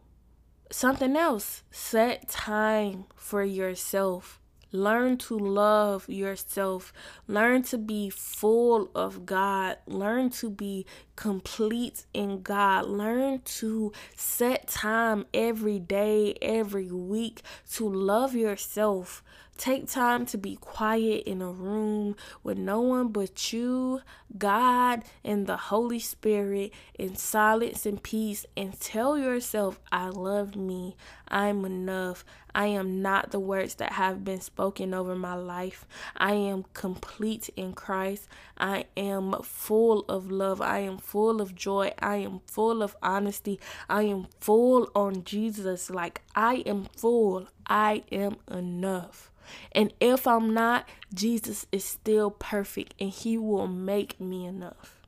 Something 0.71 1.15
else. 1.15 1.63
Set 1.71 2.29
time 2.29 3.05
for 3.15 3.43
yourself. 3.43 4.39
Learn 4.73 5.17
to 5.19 5.37
love 5.37 6.09
yourself. 6.09 6.91
Learn 7.27 7.61
to 7.63 7.77
be 7.77 8.09
full 8.09 8.89
of 8.95 9.23
God. 9.23 9.77
Learn 9.85 10.31
to 10.31 10.49
be 10.49 10.87
complete 11.15 12.05
in 12.11 12.41
God. 12.41 12.85
Learn 12.87 13.41
to 13.45 13.93
set 14.15 14.67
time 14.67 15.27
every 15.31 15.77
day, 15.77 16.35
every 16.41 16.91
week 16.91 17.43
to 17.73 17.87
love 17.87 18.33
yourself. 18.33 19.23
Take 19.57 19.87
time 19.87 20.25
to 20.27 20.37
be 20.37 20.55
quiet 20.55 21.23
in 21.25 21.41
a 21.41 21.51
room 21.51 22.15
with 22.41 22.57
no 22.57 22.81
one 22.81 23.09
but 23.09 23.53
you, 23.53 24.01
God, 24.37 25.03
and 25.23 25.45
the 25.45 25.55
Holy 25.55 25.99
Spirit 25.99 26.73
in 26.97 27.15
silence 27.15 27.85
and 27.85 28.01
peace 28.01 28.45
and 28.57 28.77
tell 28.79 29.17
yourself, 29.17 29.79
I 29.91 30.09
love 30.09 30.55
me. 30.55 30.97
I'm 31.27 31.65
enough. 31.65 32.25
I 32.55 32.67
am 32.67 33.01
not 33.01 33.31
the 33.31 33.39
words 33.39 33.75
that 33.75 33.93
have 33.93 34.23
been 34.23 34.41
spoken 34.41 34.93
over 34.93 35.15
my 35.15 35.35
life. 35.35 35.85
I 36.17 36.33
am 36.33 36.65
complete 36.73 37.49
in 37.55 37.73
Christ. 37.73 38.27
I 38.57 38.85
am 38.97 39.33
full 39.43 40.01
of 40.09 40.29
love. 40.29 40.61
I 40.61 40.79
am 40.79 40.97
full 40.97 41.41
of 41.41 41.55
joy. 41.55 41.93
I 41.99 42.17
am 42.17 42.41
full 42.47 42.83
of 42.83 42.95
honesty. 43.01 43.59
I 43.87 44.03
am 44.03 44.27
full 44.39 44.89
on 44.95 45.23
Jesus. 45.23 45.89
Like 45.89 46.21
I 46.35 46.55
am 46.65 46.85
full. 46.97 47.47
I 47.67 48.03
am 48.11 48.37
enough. 48.51 49.32
And 49.71 49.93
if 49.99 50.27
I'm 50.27 50.53
not, 50.53 50.87
Jesus 51.13 51.65
is 51.71 51.83
still 51.83 52.31
perfect 52.31 52.93
and 52.99 53.09
He 53.09 53.37
will 53.37 53.67
make 53.67 54.19
me 54.19 54.45
enough. 54.45 55.01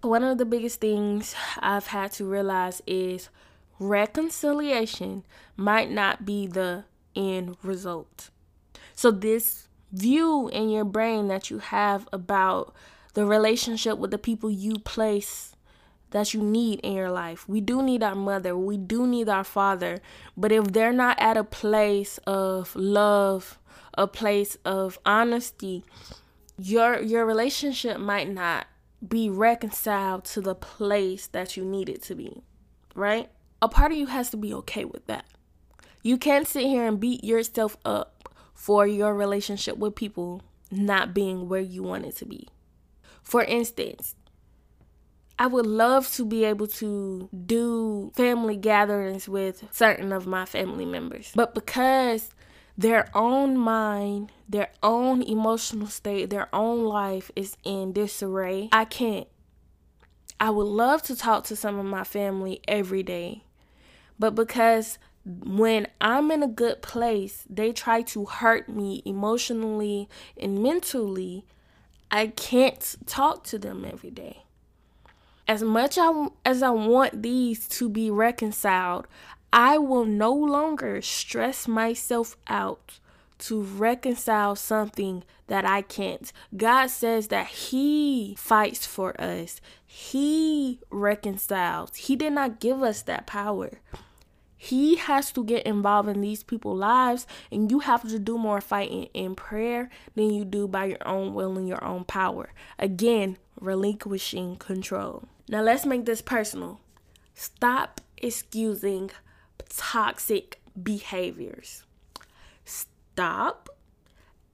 One 0.00 0.22
of 0.22 0.38
the 0.38 0.44
biggest 0.44 0.80
things 0.80 1.34
I've 1.58 1.88
had 1.88 2.12
to 2.12 2.24
realize 2.24 2.80
is 2.86 3.30
reconciliation 3.78 5.24
might 5.56 5.90
not 5.90 6.24
be 6.24 6.46
the 6.46 6.84
end 7.16 7.56
result. 7.62 8.30
So, 8.94 9.10
this 9.10 9.68
view 9.92 10.48
in 10.48 10.68
your 10.68 10.84
brain 10.84 11.28
that 11.28 11.50
you 11.50 11.58
have 11.58 12.08
about 12.12 12.74
the 13.14 13.24
relationship 13.24 13.98
with 13.98 14.10
the 14.10 14.18
people 14.18 14.50
you 14.50 14.78
place 14.78 15.54
that 16.10 16.32
you 16.32 16.42
need 16.42 16.80
in 16.80 16.92
your 16.92 17.10
life. 17.10 17.48
We 17.48 17.60
do 17.60 17.82
need 17.82 18.02
our 18.02 18.14
mother, 18.14 18.56
we 18.56 18.76
do 18.76 19.06
need 19.06 19.28
our 19.28 19.44
father, 19.44 20.00
but 20.36 20.52
if 20.52 20.72
they're 20.72 20.92
not 20.92 21.18
at 21.20 21.36
a 21.36 21.44
place 21.44 22.18
of 22.26 22.74
love, 22.76 23.58
a 23.98 24.06
place 24.06 24.56
of 24.64 24.98
honesty, 25.04 25.84
your 26.56 27.02
your 27.02 27.26
relationship 27.26 27.98
might 27.98 28.30
not 28.30 28.66
be 29.06 29.28
reconciled 29.28 30.24
to 30.24 30.40
the 30.40 30.54
place 30.54 31.26
that 31.26 31.56
you 31.56 31.64
need 31.64 31.90
it 31.90 32.02
to 32.04 32.14
be. 32.14 32.42
Right? 32.94 33.30
a 33.60 33.68
part 33.68 33.92
of 33.92 33.98
you 33.98 34.06
has 34.06 34.30
to 34.30 34.36
be 34.36 34.54
okay 34.54 34.84
with 34.84 35.06
that. 35.06 35.24
You 36.02 36.16
can't 36.16 36.46
sit 36.46 36.64
here 36.64 36.86
and 36.86 37.00
beat 37.00 37.24
yourself 37.24 37.76
up 37.84 38.28
for 38.54 38.86
your 38.86 39.14
relationship 39.14 39.76
with 39.76 39.94
people 39.94 40.42
not 40.70 41.14
being 41.14 41.48
where 41.48 41.60
you 41.60 41.82
want 41.82 42.06
it 42.06 42.16
to 42.16 42.24
be. 42.24 42.48
For 43.22 43.42
instance, 43.42 44.14
I 45.38 45.46
would 45.46 45.66
love 45.66 46.10
to 46.12 46.24
be 46.24 46.44
able 46.44 46.66
to 46.66 47.28
do 47.46 48.10
family 48.14 48.56
gatherings 48.56 49.28
with 49.28 49.64
certain 49.70 50.12
of 50.12 50.26
my 50.26 50.44
family 50.44 50.84
members, 50.84 51.32
but 51.34 51.54
because 51.54 52.30
their 52.78 53.10
own 53.14 53.58
mind, 53.58 54.32
their 54.48 54.70
own 54.82 55.20
emotional 55.20 55.88
state, 55.88 56.30
their 56.30 56.48
own 56.54 56.84
life 56.84 57.30
is 57.36 57.56
in 57.64 57.92
disarray, 57.92 58.70
I 58.72 58.86
can't. 58.86 59.28
I 60.40 60.50
would 60.50 60.68
love 60.68 61.02
to 61.02 61.16
talk 61.16 61.44
to 61.46 61.56
some 61.56 61.78
of 61.78 61.84
my 61.84 62.04
family 62.04 62.60
every 62.68 63.02
day 63.02 63.42
but 64.18 64.34
because 64.34 64.98
when 65.24 65.86
I'm 66.00 66.30
in 66.30 66.42
a 66.42 66.48
good 66.48 66.82
place, 66.82 67.44
they 67.48 67.72
try 67.72 68.02
to 68.02 68.24
hurt 68.24 68.68
me 68.68 69.02
emotionally 69.04 70.08
and 70.36 70.62
mentally, 70.62 71.44
I 72.10 72.28
can't 72.28 72.96
talk 73.06 73.44
to 73.44 73.58
them 73.58 73.84
every 73.84 74.10
day. 74.10 74.44
As 75.46 75.62
much 75.62 75.98
as 76.44 76.62
I 76.62 76.70
want 76.70 77.22
these 77.22 77.68
to 77.68 77.88
be 77.88 78.10
reconciled, 78.10 79.06
I 79.52 79.78
will 79.78 80.04
no 80.04 80.32
longer 80.32 81.00
stress 81.00 81.66
myself 81.66 82.36
out 82.46 82.98
to 83.38 83.62
reconcile 83.62 84.56
something 84.56 85.24
that 85.46 85.64
I 85.64 85.82
can't. 85.82 86.32
God 86.56 86.88
says 86.88 87.28
that 87.28 87.46
He 87.46 88.34
fights 88.38 88.84
for 88.86 89.18
us, 89.20 89.60
He 89.86 90.80
reconciles. 90.90 91.96
He 91.96 92.16
did 92.16 92.32
not 92.32 92.60
give 92.60 92.82
us 92.82 93.02
that 93.02 93.26
power. 93.26 93.80
He 94.60 94.96
has 94.96 95.30
to 95.32 95.44
get 95.44 95.64
involved 95.64 96.08
in 96.08 96.20
these 96.20 96.42
people's 96.42 96.80
lives, 96.80 97.28
and 97.50 97.70
you 97.70 97.78
have 97.78 98.02
to 98.08 98.18
do 98.18 98.36
more 98.36 98.60
fighting 98.60 99.04
in 99.14 99.36
prayer 99.36 99.88
than 100.16 100.34
you 100.34 100.44
do 100.44 100.66
by 100.66 100.86
your 100.86 101.06
own 101.06 101.32
will 101.32 101.56
and 101.56 101.68
your 101.68 101.82
own 101.82 102.04
power. 102.04 102.50
Again, 102.76 103.38
relinquishing 103.60 104.56
control. 104.56 105.28
Now, 105.48 105.62
let's 105.62 105.86
make 105.86 106.06
this 106.06 106.20
personal. 106.20 106.80
Stop 107.34 108.00
excusing 108.16 109.12
toxic 109.68 110.60
behaviors. 110.80 111.84
Stop 112.64 113.68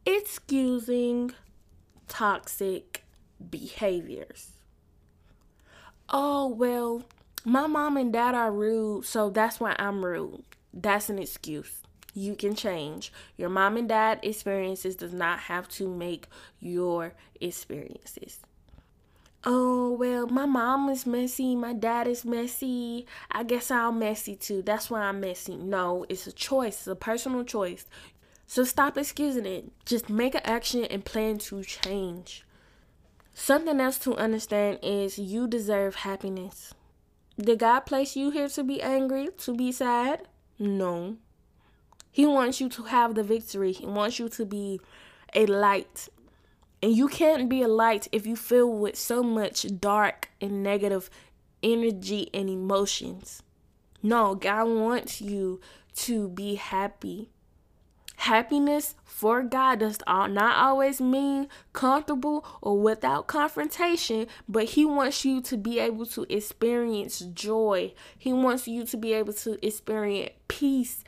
excusing 0.06 1.32
toxic 2.08 3.04
behaviors. 3.50 4.52
Oh, 6.08 6.48
well, 6.48 7.04
my 7.44 7.66
mom 7.66 7.96
and 7.96 8.12
dad 8.12 8.34
are 8.34 8.52
rude, 8.52 9.04
so 9.04 9.30
that's 9.30 9.60
why 9.60 9.74
I'm 9.78 10.04
rude. 10.04 10.44
That's 10.72 11.08
an 11.08 11.18
excuse. 11.18 11.82
You 12.14 12.36
can 12.36 12.54
change. 12.54 13.12
Your 13.36 13.48
mom 13.48 13.76
and 13.76 13.88
dad 13.88 14.20
experiences 14.22 14.96
does 14.96 15.12
not 15.12 15.40
have 15.40 15.68
to 15.70 15.88
make 15.88 16.28
your 16.60 17.14
experiences. 17.40 18.40
Oh, 19.46 19.92
well, 19.92 20.26
my 20.26 20.46
mom 20.46 20.88
is 20.88 21.04
messy, 21.04 21.54
my 21.54 21.74
dad 21.74 22.08
is 22.08 22.24
messy. 22.24 23.06
I 23.30 23.42
guess 23.42 23.70
I'm 23.70 23.98
messy 23.98 24.36
too. 24.36 24.62
That's 24.62 24.88
why 24.88 25.02
I'm 25.02 25.20
messy. 25.20 25.56
No, 25.56 26.06
it's 26.08 26.26
a 26.26 26.32
choice, 26.32 26.78
it's 26.78 26.86
a 26.86 26.94
personal 26.94 27.44
choice. 27.44 27.84
So 28.46 28.64
stop 28.64 28.96
excusing 28.96 29.44
it. 29.44 29.70
Just 29.84 30.08
make 30.08 30.34
an 30.34 30.40
action 30.44 30.84
and 30.84 31.04
plan 31.04 31.38
to 31.38 31.62
change. 31.62 32.44
Something 33.34 33.80
else 33.80 33.98
to 34.00 34.16
understand 34.16 34.78
is 34.82 35.18
you 35.18 35.46
deserve 35.46 35.96
happiness. 35.96 36.72
Did 37.36 37.58
God 37.58 37.80
place 37.80 38.16
you 38.16 38.30
here 38.30 38.48
to 38.48 38.62
be 38.62 38.80
angry, 38.80 39.28
to 39.38 39.54
be 39.54 39.72
sad? 39.72 40.28
No. 40.58 41.16
He 42.10 42.24
wants 42.24 42.60
you 42.60 42.68
to 42.70 42.84
have 42.84 43.14
the 43.14 43.24
victory. 43.24 43.72
He 43.72 43.86
wants 43.86 44.18
you 44.18 44.28
to 44.30 44.46
be 44.46 44.80
a 45.34 45.46
light. 45.46 46.08
And 46.84 46.94
you 46.94 47.08
can't 47.08 47.48
be 47.48 47.62
a 47.62 47.66
light 47.66 48.08
if 48.12 48.26
you 48.26 48.36
fill 48.36 48.70
with 48.70 48.94
so 48.94 49.22
much 49.22 49.64
dark 49.80 50.28
and 50.38 50.62
negative 50.62 51.08
energy 51.62 52.28
and 52.34 52.50
emotions. 52.50 53.42
No, 54.02 54.34
God 54.34 54.68
wants 54.68 55.22
you 55.22 55.62
to 55.94 56.28
be 56.28 56.56
happy. 56.56 57.30
Happiness 58.16 58.96
for 59.02 59.42
God 59.42 59.78
does 59.78 59.98
not 60.06 60.56
always 60.58 61.00
mean 61.00 61.48
comfortable 61.72 62.44
or 62.60 62.78
without 62.78 63.28
confrontation, 63.28 64.26
but 64.46 64.64
He 64.64 64.84
wants 64.84 65.24
you 65.24 65.40
to 65.40 65.56
be 65.56 65.78
able 65.78 66.04
to 66.04 66.26
experience 66.28 67.20
joy. 67.20 67.94
He 68.18 68.30
wants 68.34 68.68
you 68.68 68.84
to 68.84 68.96
be 68.98 69.14
able 69.14 69.32
to 69.32 69.66
experience 69.66 70.34
peace 70.48 71.02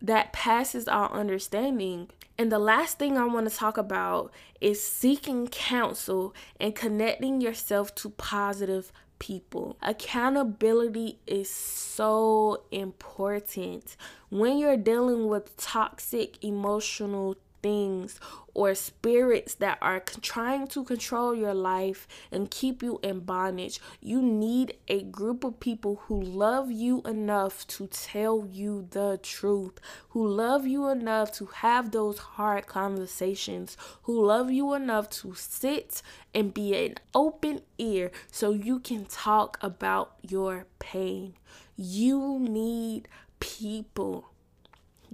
that 0.00 0.32
passes 0.32 0.86
our 0.86 1.10
understanding. 1.10 2.08
And 2.38 2.50
the 2.50 2.58
last 2.58 2.98
thing 2.98 3.18
I 3.18 3.24
want 3.26 3.48
to 3.48 3.54
talk 3.54 3.76
about 3.76 4.32
is 4.60 4.82
seeking 4.82 5.48
counsel 5.48 6.34
and 6.58 6.74
connecting 6.74 7.40
yourself 7.40 7.94
to 7.96 8.10
positive 8.10 8.92
people. 9.18 9.76
Accountability 9.82 11.20
is 11.26 11.48
so 11.48 12.64
important 12.72 13.96
when 14.30 14.58
you're 14.58 14.76
dealing 14.76 15.28
with 15.28 15.56
toxic 15.56 16.42
emotional 16.42 17.36
things 17.62 18.18
or 18.54 18.74
spirits 18.74 19.54
that 19.54 19.78
are 19.80 20.00
trying 20.20 20.66
to 20.66 20.84
control 20.84 21.34
your 21.34 21.54
life 21.54 22.06
and 22.30 22.50
keep 22.50 22.82
you 22.82 23.00
in 23.02 23.20
bondage. 23.20 23.80
You 24.00 24.20
need 24.20 24.76
a 24.88 25.02
group 25.04 25.44
of 25.44 25.60
people 25.60 26.02
who 26.06 26.20
love 26.20 26.70
you 26.70 27.02
enough 27.02 27.66
to 27.68 27.86
tell 27.86 28.46
you 28.50 28.88
the 28.90 29.18
truth, 29.22 29.80
who 30.10 30.26
love 30.26 30.66
you 30.66 30.88
enough 30.88 31.32
to 31.32 31.46
have 31.46 31.90
those 31.90 32.18
hard 32.18 32.66
conversations, 32.66 33.76
who 34.02 34.22
love 34.22 34.50
you 34.50 34.74
enough 34.74 35.08
to 35.10 35.34
sit 35.34 36.02
and 36.34 36.52
be 36.52 36.74
an 36.74 36.96
open 37.14 37.62
ear 37.78 38.10
so 38.30 38.50
you 38.52 38.80
can 38.80 39.06
talk 39.06 39.56
about 39.62 40.14
your 40.20 40.66
pain. 40.78 41.34
You 41.76 42.38
need 42.38 43.08
people. 43.40 44.31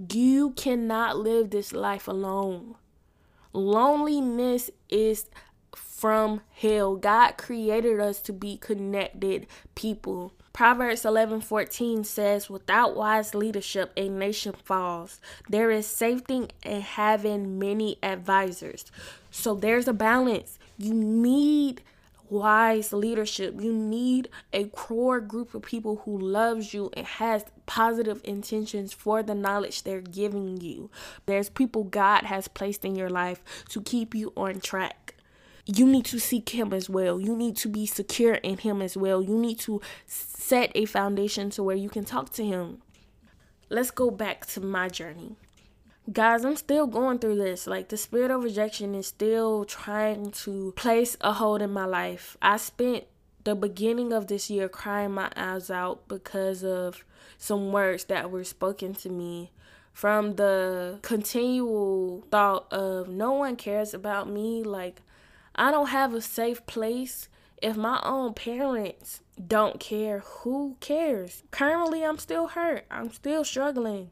You 0.07 0.51
cannot 0.51 1.17
live 1.17 1.49
this 1.49 1.73
life 1.73 2.07
alone. 2.07 2.75
Loneliness 3.51 4.71
is 4.87 5.25
from 5.75 6.39
hell. 6.51 6.95
God 6.95 7.33
created 7.37 7.99
us 7.99 8.21
to 8.21 8.31
be 8.31 8.55
connected 8.55 9.45
people. 9.75 10.31
Proverbs 10.53 11.03
11:14 11.03 12.05
says, 12.05 12.49
"Without 12.49 12.95
wise 12.95 13.35
leadership, 13.35 13.91
a 13.97 14.07
nation 14.07 14.53
falls. 14.63 15.19
There 15.49 15.69
is 15.69 15.85
safety 15.85 16.47
in 16.63 16.81
having 16.81 17.59
many 17.59 17.97
advisors." 18.01 18.85
So 19.31 19.53
there's 19.53 19.87
a 19.87 19.93
balance. 19.93 20.57
You 20.77 20.93
need 20.93 21.81
wise 22.29 22.93
leadership. 22.93 23.61
You 23.61 23.73
need 23.73 24.29
a 24.53 24.65
core 24.65 25.19
group 25.19 25.53
of 25.53 25.61
people 25.61 26.01
who 26.05 26.17
loves 26.17 26.73
you 26.73 26.89
and 26.93 27.05
has 27.05 27.45
positive 27.65 28.21
intentions 28.23 28.93
for 28.93 29.23
the 29.23 29.35
knowledge 29.35 29.83
they're 29.83 30.01
giving 30.01 30.61
you. 30.61 30.89
There's 31.25 31.49
people 31.49 31.83
God 31.83 32.23
has 32.23 32.47
placed 32.47 32.85
in 32.85 32.95
your 32.95 33.09
life 33.09 33.43
to 33.69 33.81
keep 33.81 34.15
you 34.15 34.33
on 34.35 34.59
track. 34.59 35.15
You 35.65 35.85
need 35.85 36.05
to 36.05 36.19
seek 36.19 36.49
him 36.49 36.73
as 36.73 36.89
well. 36.89 37.19
You 37.19 37.35
need 37.35 37.55
to 37.57 37.69
be 37.69 37.85
secure 37.85 38.35
in 38.35 38.57
him 38.57 38.81
as 38.81 38.97
well. 38.97 39.21
You 39.21 39.37
need 39.37 39.59
to 39.59 39.81
set 40.07 40.71
a 40.73 40.85
foundation 40.85 41.51
to 41.51 41.63
where 41.63 41.75
you 41.75 41.89
can 41.89 42.05
talk 42.05 42.31
to 42.33 42.45
him. 42.45 42.81
Let's 43.69 43.91
go 43.91 44.09
back 44.09 44.47
to 44.47 44.61
my 44.61 44.87
journey 44.87 45.35
guys, 46.11 46.43
I'm 46.43 46.55
still 46.55 46.87
going 46.87 47.19
through 47.19 47.35
this. 47.35 47.67
Like, 47.67 47.89
the 47.89 47.97
spirit 47.97 48.31
of 48.31 48.43
rejection 48.43 48.95
is 48.95 49.07
still 49.07 49.65
trying 49.65 50.31
to 50.31 50.73
place 50.75 51.17
a 51.21 51.33
hold 51.33 51.61
in 51.61 51.71
my 51.71 51.85
life. 51.85 52.37
I 52.41 52.57
spent 52.57 53.05
the 53.43 53.55
beginning 53.55 54.11
of 54.11 54.27
this 54.27 54.49
year 54.49 54.69
crying 54.69 55.11
my 55.11 55.31
eyes 55.35 55.69
out 55.69 56.07
because 56.07 56.63
of 56.63 57.03
some 57.37 57.71
words 57.71 58.05
that 58.05 58.31
were 58.31 58.43
spoken 58.43 58.93
to 58.93 59.09
me 59.09 59.51
from 59.93 60.35
the 60.35 60.99
continual 61.01 62.25
thought 62.31 62.71
of 62.71 63.09
no 63.09 63.33
one 63.33 63.55
cares 63.55 63.93
about 63.93 64.29
me. 64.29 64.63
Like, 64.63 65.01
I 65.55 65.71
don't 65.71 65.87
have 65.87 66.13
a 66.13 66.21
safe 66.21 66.65
place. 66.65 67.27
If 67.61 67.75
my 67.75 67.99
own 68.03 68.33
parents 68.33 69.19
don't 69.45 69.79
care, 69.79 70.19
who 70.19 70.77
cares? 70.79 71.43
Currently, 71.51 72.05
I'm 72.05 72.17
still 72.17 72.47
hurt. 72.47 72.85
I'm 72.89 73.11
still 73.11 73.43
struggling. 73.43 74.11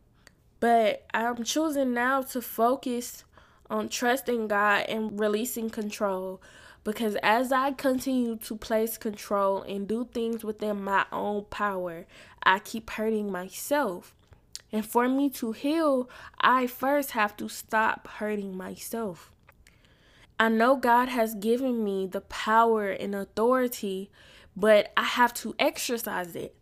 But 0.60 1.06
I'm 1.14 1.44
choosing 1.44 1.94
now 1.94 2.22
to 2.24 2.42
focus 2.42 3.24
on 3.70 3.90
trusting 3.90 4.48
God 4.48 4.86
and 4.88 5.20
releasing 5.20 5.70
control. 5.70 6.42
Because 6.84 7.18
as 7.22 7.52
I 7.52 7.72
continue 7.74 8.38
to 8.38 8.56
place 8.56 8.98
control 8.98 9.62
and 9.64 9.88
do 9.88 10.08
things 10.14 10.44
within 10.44 10.84
my 10.84 11.06
own 11.12 11.46
power, 11.50 12.06
I 12.44 12.60
keep 12.60 12.90
hurting 12.90 13.32
myself. 13.32 14.16
And 14.72 14.86
for 14.86 15.08
me 15.08 15.30
to 15.32 15.52
heal, 15.52 16.10
I 16.40 16.68
first 16.68 17.12
have 17.12 17.36
to 17.38 17.50
stop 17.50 18.08
hurting 18.08 18.56
myself. 18.56 19.32
I 20.40 20.50
know 20.50 20.76
God 20.76 21.10
has 21.10 21.36
given 21.36 21.84
me 21.84 22.06
the 22.08 22.22
power 22.22 22.90
and 22.90 23.16
authority, 23.16 24.10
but 24.56 24.92
I 24.96 25.04
have 25.04 25.34
to 25.36 25.56
exercise 25.58 26.36
it. 26.36 26.56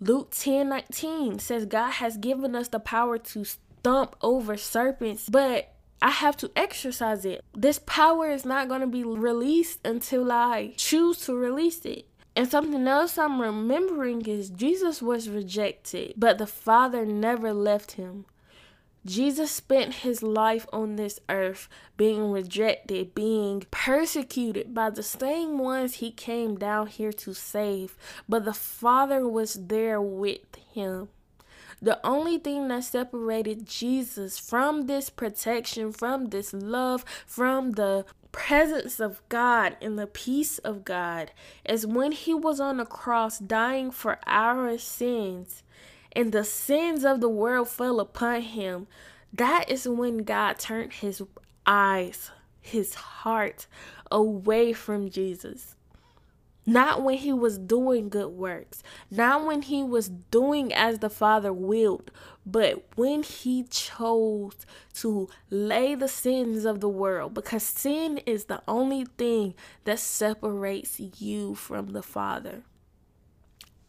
Luke 0.00 0.30
10 0.30 0.68
19 0.68 1.38
says 1.38 1.66
God 1.66 1.92
has 1.92 2.16
given 2.16 2.54
us 2.54 2.68
the 2.68 2.78
power 2.78 3.18
to 3.18 3.44
stomp 3.44 4.16
over 4.22 4.56
serpents, 4.56 5.28
but 5.28 5.74
I 6.00 6.10
have 6.10 6.36
to 6.38 6.50
exercise 6.54 7.24
it. 7.24 7.44
This 7.54 7.80
power 7.80 8.30
is 8.30 8.44
not 8.44 8.68
going 8.68 8.82
to 8.82 8.86
be 8.86 9.02
released 9.02 9.80
until 9.84 10.30
I 10.30 10.74
choose 10.76 11.24
to 11.26 11.34
release 11.34 11.84
it. 11.84 12.06
And 12.36 12.48
something 12.48 12.86
else 12.86 13.18
I'm 13.18 13.40
remembering 13.40 14.24
is 14.26 14.50
Jesus 14.50 15.02
was 15.02 15.28
rejected, 15.28 16.14
but 16.16 16.38
the 16.38 16.46
Father 16.46 17.04
never 17.04 17.52
left 17.52 17.92
him. 17.92 18.26
Jesus 19.06 19.50
spent 19.50 19.94
his 19.94 20.22
life 20.22 20.66
on 20.72 20.96
this 20.96 21.20
earth 21.28 21.68
being 21.96 22.30
rejected, 22.30 23.14
being 23.14 23.64
persecuted 23.70 24.74
by 24.74 24.90
the 24.90 25.02
same 25.02 25.58
ones 25.58 25.94
he 25.94 26.10
came 26.10 26.56
down 26.56 26.88
here 26.88 27.12
to 27.12 27.32
save, 27.32 27.96
but 28.28 28.44
the 28.44 28.52
Father 28.52 29.26
was 29.26 29.54
there 29.54 30.00
with 30.00 30.54
him. 30.72 31.08
The 31.80 32.04
only 32.04 32.38
thing 32.38 32.68
that 32.68 32.84
separated 32.84 33.66
Jesus 33.66 34.38
from 34.38 34.86
this 34.86 35.10
protection, 35.10 35.92
from 35.92 36.26
this 36.26 36.52
love, 36.52 37.04
from 37.24 37.72
the 37.72 38.04
presence 38.32 39.00
of 39.00 39.22
God 39.28 39.76
and 39.80 39.98
the 39.98 40.06
peace 40.06 40.58
of 40.58 40.84
God 40.84 41.30
is 41.64 41.86
when 41.86 42.12
he 42.12 42.34
was 42.34 42.60
on 42.60 42.78
the 42.78 42.84
cross 42.84 43.38
dying 43.38 43.90
for 43.90 44.18
our 44.26 44.76
sins 44.76 45.62
and 46.12 46.32
the 46.32 46.44
sins 46.44 47.04
of 47.04 47.20
the 47.20 47.28
world 47.28 47.68
fell 47.68 48.00
upon 48.00 48.42
him, 48.42 48.86
that 49.32 49.70
is 49.70 49.86
when 49.86 50.18
God 50.18 50.58
turned 50.58 50.94
his 50.94 51.22
eyes, 51.66 52.30
his 52.60 52.94
heart 52.94 53.66
away 54.10 54.72
from 54.72 55.10
Jesus. 55.10 55.74
Not 56.64 57.02
when 57.02 57.16
he 57.16 57.32
was 57.32 57.56
doing 57.56 58.10
good 58.10 58.28
works, 58.28 58.82
not 59.10 59.46
when 59.46 59.62
he 59.62 59.82
was 59.82 60.10
doing 60.10 60.70
as 60.74 60.98
the 60.98 61.08
Father 61.08 61.50
willed, 61.50 62.10
but 62.44 62.84
when 62.94 63.22
he 63.22 63.62
chose 63.62 64.52
to 64.96 65.30
lay 65.48 65.94
the 65.94 66.08
sins 66.08 66.66
of 66.66 66.80
the 66.80 66.88
world, 66.88 67.32
because 67.32 67.62
sin 67.62 68.18
is 68.26 68.44
the 68.44 68.60
only 68.68 69.06
thing 69.16 69.54
that 69.84 69.98
separates 69.98 71.00
you 71.00 71.54
from 71.54 71.92
the 71.92 72.02
Father. 72.02 72.64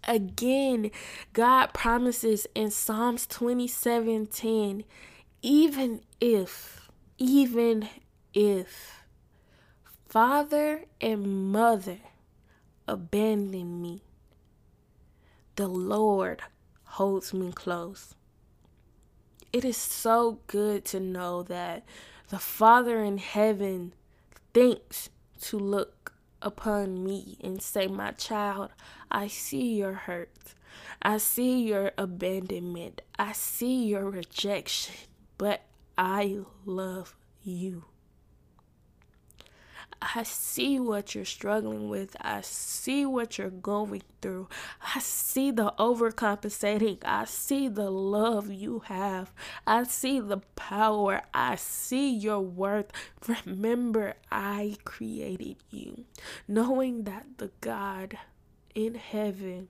Again, 0.05 0.91
God 1.33 1.73
promises 1.73 2.47
in 2.55 2.71
Psalms 2.71 3.27
27 3.27 4.27
10, 4.27 4.83
even 5.41 6.01
if, 6.19 6.89
even 7.17 7.89
if 8.33 9.03
father 10.07 10.85
and 10.99 11.51
mother 11.51 11.99
abandon 12.87 13.81
me, 13.81 14.01
the 15.55 15.67
Lord 15.67 16.41
holds 16.83 17.33
me 17.33 17.51
close. 17.51 18.15
It 19.51 19.65
is 19.65 19.77
so 19.77 20.39
good 20.47 20.85
to 20.85 20.99
know 20.99 21.43
that 21.43 21.83
the 22.29 22.39
Father 22.39 23.03
in 23.03 23.17
heaven 23.17 23.93
thinks 24.53 25.09
to 25.41 25.57
look 25.57 26.13
upon 26.41 27.03
me 27.03 27.37
and 27.41 27.61
say, 27.61 27.87
My 27.87 28.11
child, 28.11 28.71
I 29.11 29.27
see 29.27 29.75
your 29.75 29.93
hurt. 29.93 30.31
I 31.01 31.17
see 31.17 31.61
your 31.61 31.91
abandonment. 31.97 33.01
I 33.17 33.33
see 33.33 33.85
your 33.85 34.09
rejection, 34.09 34.95
but 35.37 35.61
I 35.97 36.39
love 36.65 37.15
you. 37.43 37.85
I 40.01 40.23
see 40.23 40.79
what 40.79 41.13
you're 41.13 41.25
struggling 41.25 41.89
with. 41.89 42.15
I 42.21 42.41
see 42.41 43.05
what 43.05 43.37
you're 43.37 43.49
going 43.49 44.03
through. 44.21 44.47
I 44.95 44.99
see 44.99 45.51
the 45.51 45.73
overcompensating. 45.77 46.99
I 47.03 47.25
see 47.25 47.67
the 47.67 47.89
love 47.89 48.49
you 48.49 48.79
have. 48.85 49.33
I 49.67 49.83
see 49.83 50.19
the 50.21 50.37
power. 50.55 51.23
I 51.33 51.55
see 51.55 52.09
your 52.09 52.39
worth. 52.39 52.91
Remember, 53.45 54.13
I 54.31 54.77
created 54.85 55.57
you. 55.69 56.05
Knowing 56.47 57.03
that 57.03 57.25
the 57.37 57.51
God 57.59 58.17
in 58.73 58.95
heaven 58.95 59.67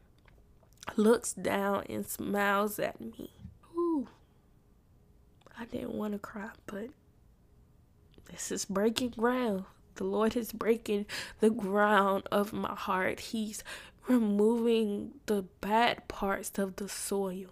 looks 0.95 1.33
down 1.33 1.85
and 1.89 2.05
smiles 2.05 2.77
at 2.77 3.01
me. 3.01 3.31
Ooh, 3.75 4.07
I 5.57 5.65
didn't 5.65 5.93
want 5.93 6.13
to 6.13 6.19
cry, 6.19 6.49
but 6.67 6.89
this 8.31 8.51
is 8.51 8.65
breaking 8.65 9.09
ground. 9.17 9.65
The 9.99 10.05
Lord 10.05 10.37
is 10.37 10.53
breaking 10.53 11.07
the 11.41 11.49
ground 11.49 12.23
of 12.31 12.53
my 12.53 12.73
heart. 12.73 13.19
He's 13.19 13.65
removing 14.07 15.15
the 15.25 15.43
bad 15.59 16.07
parts 16.07 16.57
of 16.57 16.77
the 16.77 16.87
soil. 16.87 17.49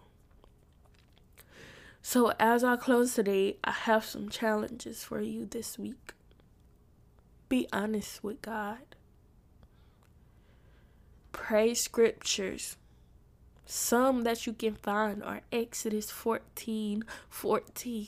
So, 2.01 2.31
as 2.39 2.63
I 2.63 2.77
close 2.77 3.15
today, 3.15 3.57
I 3.65 3.71
have 3.71 4.05
some 4.05 4.29
challenges 4.29 5.03
for 5.03 5.19
you 5.19 5.45
this 5.45 5.77
week. 5.77 6.13
Be 7.49 7.67
honest 7.73 8.23
with 8.23 8.41
God. 8.41 8.95
Pray 11.33 11.73
scriptures. 11.73 12.77
Some 13.65 14.23
that 14.23 14.47
you 14.47 14.53
can 14.53 14.75
find 14.75 15.21
are 15.21 15.41
Exodus 15.51 16.09
14 16.11 17.03
14. 17.29 18.07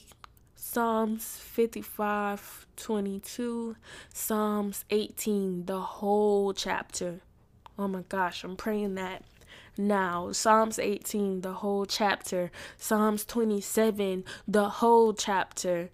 Psalms 0.61 1.37
55 1.37 2.67
22, 2.75 3.77
Psalms 4.13 4.83
18, 4.89 5.65
the 5.65 5.79
whole 5.79 6.53
chapter. 6.53 7.21
Oh 7.77 7.87
my 7.87 8.03
gosh, 8.09 8.43
I'm 8.43 8.57
praying 8.57 8.95
that 8.95 9.23
now. 9.77 10.33
Psalms 10.33 10.77
18, 10.77 11.41
the 11.41 11.53
whole 11.53 11.85
chapter. 11.85 12.51
Psalms 12.77 13.23
27, 13.23 14.25
the 14.47 14.69
whole 14.69 15.13
chapter. 15.13 15.89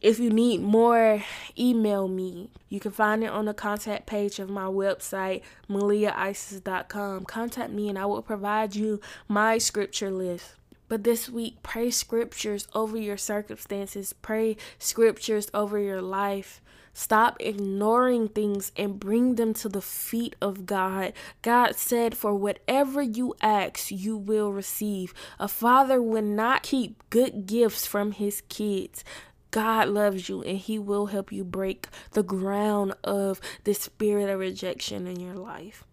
If 0.00 0.20
you 0.20 0.30
need 0.30 0.62
more, 0.62 1.24
email 1.58 2.06
me. 2.06 2.52
You 2.68 2.78
can 2.78 2.92
find 2.92 3.24
it 3.24 3.30
on 3.30 3.46
the 3.46 3.54
contact 3.54 4.06
page 4.06 4.38
of 4.38 4.48
my 4.48 4.66
website, 4.66 5.42
maliaisis.com. 5.68 7.24
Contact 7.24 7.72
me 7.72 7.88
and 7.88 7.98
I 7.98 8.06
will 8.06 8.22
provide 8.22 8.76
you 8.76 9.00
my 9.28 9.58
scripture 9.58 10.12
list. 10.12 10.54
But 10.90 11.04
this 11.04 11.28
week, 11.28 11.62
pray 11.62 11.92
scriptures 11.92 12.66
over 12.74 12.96
your 12.96 13.16
circumstances, 13.16 14.12
pray 14.12 14.56
scriptures 14.76 15.48
over 15.54 15.78
your 15.78 16.02
life. 16.02 16.60
Stop 16.92 17.36
ignoring 17.38 18.26
things 18.26 18.72
and 18.76 18.98
bring 18.98 19.36
them 19.36 19.54
to 19.54 19.68
the 19.68 19.80
feet 19.80 20.34
of 20.42 20.66
God. 20.66 21.12
God 21.42 21.76
said, 21.76 22.16
For 22.16 22.34
whatever 22.34 23.00
you 23.00 23.36
ask, 23.40 23.92
you 23.92 24.16
will 24.16 24.50
receive. 24.50 25.14
A 25.38 25.46
father 25.46 26.02
will 26.02 26.22
not 26.22 26.64
keep 26.64 27.00
good 27.08 27.46
gifts 27.46 27.86
from 27.86 28.10
his 28.10 28.42
kids. 28.48 29.04
God 29.52 29.88
loves 29.88 30.28
you 30.28 30.42
and 30.42 30.58
He 30.58 30.78
will 30.78 31.06
help 31.06 31.30
you 31.32 31.42
break 31.44 31.88
the 32.12 32.22
ground 32.22 32.94
of 33.02 33.40
the 33.64 33.74
spirit 33.74 34.28
of 34.28 34.38
rejection 34.38 35.08
in 35.08 35.18
your 35.18 35.34
life 35.34 35.84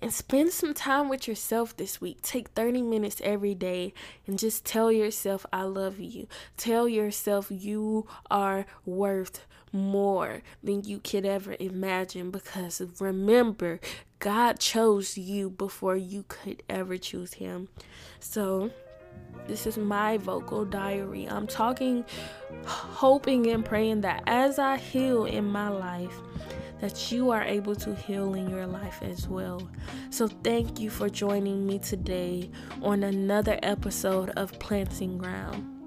and 0.00 0.12
spend 0.12 0.52
some 0.52 0.74
time 0.74 1.08
with 1.08 1.26
yourself 1.26 1.76
this 1.76 2.00
week. 2.00 2.22
Take 2.22 2.48
30 2.48 2.82
minutes 2.82 3.20
every 3.24 3.54
day 3.54 3.92
and 4.26 4.38
just 4.38 4.64
tell 4.64 4.92
yourself, 4.92 5.44
I 5.52 5.62
love 5.62 5.98
you. 5.98 6.28
Tell 6.56 6.88
yourself 6.88 7.48
you 7.50 8.06
are 8.30 8.66
worth 8.86 9.46
more 9.72 10.42
than 10.62 10.84
you 10.84 10.98
could 10.98 11.26
ever 11.26 11.56
imagine 11.58 12.30
because 12.30 12.80
remember, 13.00 13.80
God 14.18 14.58
chose 14.58 15.18
you 15.18 15.50
before 15.50 15.96
you 15.96 16.24
could 16.26 16.62
ever 16.68 16.96
choose 16.96 17.34
Him. 17.34 17.68
So, 18.20 18.70
this 19.46 19.66
is 19.66 19.76
my 19.78 20.16
vocal 20.18 20.64
diary. 20.64 21.26
I'm 21.26 21.46
talking, 21.46 22.04
hoping 22.64 23.46
and 23.48 23.64
praying 23.64 24.02
that 24.02 24.22
as 24.26 24.58
I 24.58 24.76
heal 24.76 25.24
in 25.24 25.44
my 25.44 25.68
life, 25.68 26.20
that 26.80 27.10
you 27.10 27.30
are 27.30 27.42
able 27.42 27.74
to 27.76 27.94
heal 27.94 28.34
in 28.34 28.48
your 28.48 28.66
life 28.66 29.00
as 29.02 29.28
well. 29.28 29.68
So, 30.10 30.28
thank 30.28 30.80
you 30.80 30.90
for 30.90 31.08
joining 31.08 31.66
me 31.66 31.78
today 31.78 32.50
on 32.82 33.02
another 33.02 33.58
episode 33.62 34.30
of 34.30 34.58
Planting 34.58 35.18
Ground. 35.18 35.78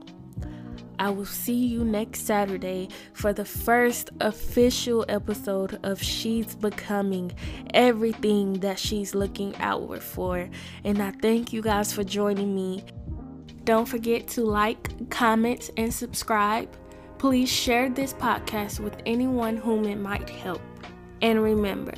I 1.01 1.09
will 1.09 1.25
see 1.25 1.65
you 1.65 1.83
next 1.83 2.27
Saturday 2.27 2.89
for 3.13 3.33
the 3.33 3.43
first 3.43 4.11
official 4.19 5.03
episode 5.09 5.79
of 5.81 5.99
She's 5.99 6.53
Becoming 6.53 7.31
Everything 7.73 8.53
That 8.59 8.77
She's 8.77 9.15
Looking 9.15 9.55
Outward 9.55 10.03
For. 10.03 10.47
And 10.83 11.01
I 11.01 11.09
thank 11.09 11.53
you 11.53 11.63
guys 11.63 11.91
for 11.91 12.03
joining 12.03 12.53
me. 12.53 12.83
Don't 13.63 13.87
forget 13.87 14.27
to 14.29 14.43
like, 14.43 15.09
comment, 15.09 15.71
and 15.75 15.91
subscribe. 15.91 16.69
Please 17.17 17.49
share 17.49 17.89
this 17.89 18.13
podcast 18.13 18.79
with 18.79 18.95
anyone 19.07 19.57
whom 19.57 19.85
it 19.85 19.97
might 19.97 20.29
help. 20.29 20.61
And 21.22 21.41
remember, 21.41 21.93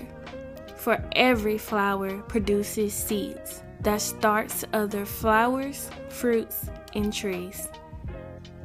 for 0.76 1.04
every 1.14 1.58
flower 1.58 2.22
produces 2.24 2.94
seeds 2.94 3.64
that 3.82 4.02
starts 4.02 4.66
other 4.74 5.06
flowers, 5.06 5.90
fruits, 6.10 6.70
and 6.94 7.14
trees. 7.14 7.70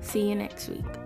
See 0.01 0.29
you 0.29 0.35
next 0.35 0.69
week. 0.69 0.98